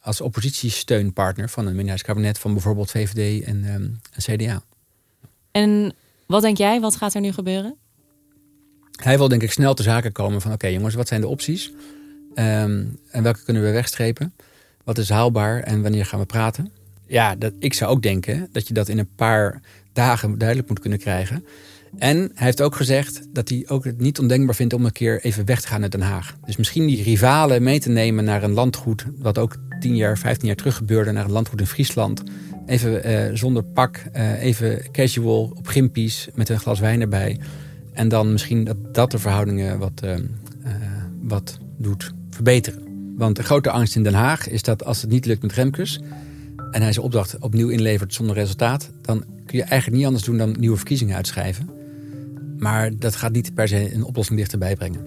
als 0.00 0.20
oppositiesteunpartner 0.20 1.48
van 1.48 1.64
een 1.64 1.74
minderheidskabinet 1.74 2.38
van 2.38 2.52
bijvoorbeeld 2.52 2.90
VVD 2.90 3.44
en, 3.44 3.64
ehm, 3.64 3.82
en 4.12 4.36
CDA. 4.36 4.62
En 5.50 5.94
wat 6.26 6.42
denk 6.42 6.56
jij, 6.56 6.80
wat 6.80 6.96
gaat 6.96 7.14
er 7.14 7.20
nu 7.20 7.32
gebeuren? 7.32 7.76
Hij 8.96 9.18
wil 9.18 9.28
denk 9.28 9.42
ik 9.42 9.52
snel 9.52 9.74
te 9.74 9.82
zaken 9.82 10.12
komen 10.12 10.40
van 10.40 10.52
oké 10.52 10.66
jongens, 10.66 10.94
wat 10.94 11.08
zijn 11.08 11.20
de 11.20 11.26
opties? 11.26 11.72
Ehm, 12.34 12.84
en 13.10 13.22
welke 13.22 13.44
kunnen 13.44 13.62
we 13.62 13.70
wegstrepen? 13.70 14.32
Wat 14.84 14.98
is 14.98 15.08
haalbaar 15.08 15.62
en 15.62 15.82
wanneer 15.82 16.06
gaan 16.06 16.20
we 16.20 16.26
praten? 16.26 16.70
Ja, 17.06 17.36
dat, 17.36 17.52
ik 17.58 17.74
zou 17.74 17.90
ook 17.90 18.02
denken 18.02 18.48
dat 18.52 18.68
je 18.68 18.74
dat 18.74 18.88
in 18.88 18.98
een 18.98 19.14
paar 19.16 19.60
dagen 19.92 20.38
duidelijk 20.38 20.68
moet 20.68 20.80
kunnen 20.80 20.98
krijgen. 20.98 21.44
En 21.98 22.16
hij 22.18 22.46
heeft 22.46 22.62
ook 22.62 22.76
gezegd 22.76 23.22
dat 23.32 23.48
hij 23.48 23.64
ook 23.68 23.84
het 23.84 24.00
niet 24.00 24.18
ondenkbaar 24.18 24.54
vindt 24.54 24.74
om 24.74 24.84
een 24.84 24.92
keer 24.92 25.20
even 25.20 25.44
weg 25.44 25.60
te 25.60 25.68
gaan 25.68 25.82
uit 25.82 25.92
Den 25.92 26.00
Haag. 26.00 26.36
Dus 26.46 26.56
misschien 26.56 26.86
die 26.86 27.02
rivalen 27.02 27.62
mee 27.62 27.80
te 27.80 27.88
nemen 27.88 28.24
naar 28.24 28.42
een 28.42 28.52
landgoed, 28.52 29.04
wat 29.18 29.38
ook 29.38 29.56
10 29.80 29.96
jaar, 29.96 30.18
15 30.18 30.46
jaar 30.46 30.56
terug 30.56 30.76
gebeurde, 30.76 31.12
naar 31.12 31.24
een 31.24 31.30
landgoed 31.30 31.60
in 31.60 31.66
Friesland. 31.66 32.22
Even 32.66 33.02
eh, 33.02 33.34
zonder 33.34 33.62
pak, 33.62 33.96
eh, 34.12 34.42
even 34.42 34.90
casual 34.92 35.52
op 35.56 35.66
gimpies 35.66 36.28
met 36.34 36.48
een 36.48 36.60
glas 36.60 36.80
wijn 36.80 37.00
erbij. 37.00 37.38
En 37.96 38.08
dan 38.08 38.32
misschien 38.32 38.64
dat 38.64 38.94
dat 38.94 39.10
de 39.10 39.18
verhoudingen 39.18 39.78
wat, 39.78 40.00
eh, 40.02 40.14
eh, 40.14 40.22
wat 41.22 41.58
doet 41.76 42.12
verbeteren. 42.30 42.82
Want 43.16 43.36
de 43.36 43.42
grote 43.42 43.70
angst 43.70 43.96
in 43.96 44.02
Den 44.02 44.14
Haag 44.14 44.48
is 44.48 44.62
dat 44.62 44.84
als 44.84 45.00
het 45.00 45.10
niet 45.10 45.26
lukt 45.26 45.42
met 45.42 45.52
Remkes... 45.52 46.00
en 46.70 46.82
hij 46.82 46.92
zijn 46.92 47.04
opdracht 47.04 47.38
opnieuw 47.38 47.68
inlevert 47.68 48.14
zonder 48.14 48.34
resultaat... 48.34 48.90
dan 49.02 49.24
kun 49.46 49.58
je 49.58 49.64
eigenlijk 49.64 49.96
niet 49.96 50.06
anders 50.06 50.24
doen 50.24 50.38
dan 50.38 50.56
nieuwe 50.58 50.76
verkiezingen 50.76 51.16
uitschrijven. 51.16 51.70
Maar 52.58 52.98
dat 52.98 53.16
gaat 53.16 53.32
niet 53.32 53.54
per 53.54 53.68
se 53.68 53.94
een 53.94 54.04
oplossing 54.04 54.38
dichterbij 54.38 54.76
brengen. 54.76 55.00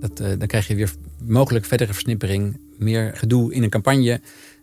Dat, 0.00 0.20
eh, 0.20 0.28
dan 0.38 0.46
krijg 0.46 0.66
je 0.66 0.74
weer 0.74 0.92
mogelijk 1.24 1.64
verdere 1.64 1.92
versnippering, 1.92 2.58
meer 2.78 3.10
gedoe 3.14 3.54
in 3.54 3.62
een 3.62 3.70
campagne... 3.70 4.20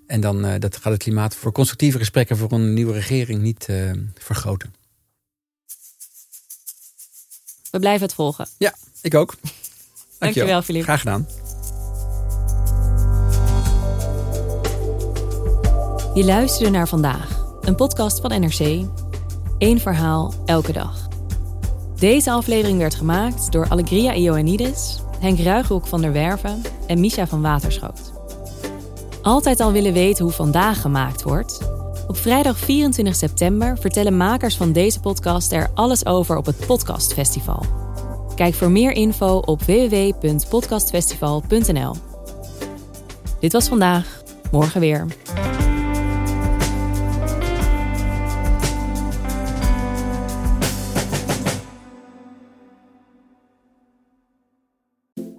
en 0.07 0.21
dan 0.21 0.59
dat 0.59 0.77
gaat 0.77 0.93
het 0.93 1.03
klimaat 1.03 1.35
voor 1.35 1.51
constructieve 1.51 1.97
gesprekken... 1.97 2.37
voor 2.37 2.51
een 2.51 2.73
nieuwe 2.73 2.93
regering 2.93 3.41
niet 3.41 3.67
vergroten. 4.13 4.82
We 7.73 7.79
blijven 7.79 8.05
het 8.05 8.15
volgen. 8.15 8.47
Ja, 8.57 8.73
ik 9.01 9.15
ook. 9.15 9.35
Dankjewel, 10.19 10.61
Filip. 10.61 10.83
Graag 10.83 10.99
gedaan. 10.99 11.27
Je 16.13 16.23
luisterde 16.25 16.71
naar 16.71 16.87
vandaag, 16.87 17.45
een 17.61 17.75
podcast 17.75 18.19
van 18.19 18.41
NRC. 18.41 18.85
Eén 19.57 19.79
verhaal, 19.79 20.33
elke 20.45 20.71
dag. 20.71 21.07
Deze 21.95 22.31
aflevering 22.31 22.77
werd 22.77 22.95
gemaakt 22.95 23.51
door 23.51 23.69
Allegria 23.69 24.13
Ioannidis, 24.13 24.99
Henk 25.19 25.39
Ruighoek 25.39 25.87
van 25.87 26.01
der 26.01 26.11
Werven 26.11 26.61
en 26.87 26.99
Misha 26.99 27.27
van 27.27 27.41
Waterschoot. 27.41 28.13
Altijd 29.21 29.59
al 29.59 29.71
willen 29.71 29.93
weten 29.93 30.23
hoe 30.23 30.33
vandaag 30.33 30.81
gemaakt 30.81 31.23
wordt? 31.23 31.59
Op 32.07 32.17
vrijdag 32.17 32.57
24 32.57 33.15
september 33.15 33.77
vertellen 33.77 34.17
makers 34.17 34.57
van 34.57 34.71
deze 34.71 34.99
podcast 34.99 35.51
er 35.51 35.69
alles 35.73 36.05
over 36.05 36.37
op 36.37 36.45
het 36.45 36.65
Podcastfestival. 36.65 37.65
Kijk 38.35 38.53
voor 38.53 38.71
meer 38.71 38.91
info 38.91 39.37
op 39.37 39.61
www.podcastfestival.nl. 39.61 41.95
Dit 43.39 43.53
was 43.53 43.67
vandaag, 43.67 44.21
morgen 44.51 44.79
weer. 44.79 45.05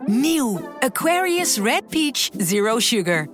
Nieuw 0.07 0.61
Aquarius 0.81 1.59
Red 1.59 1.89
Peach 1.89 2.29
Zero 2.39 2.79
Sugar. 2.79 3.34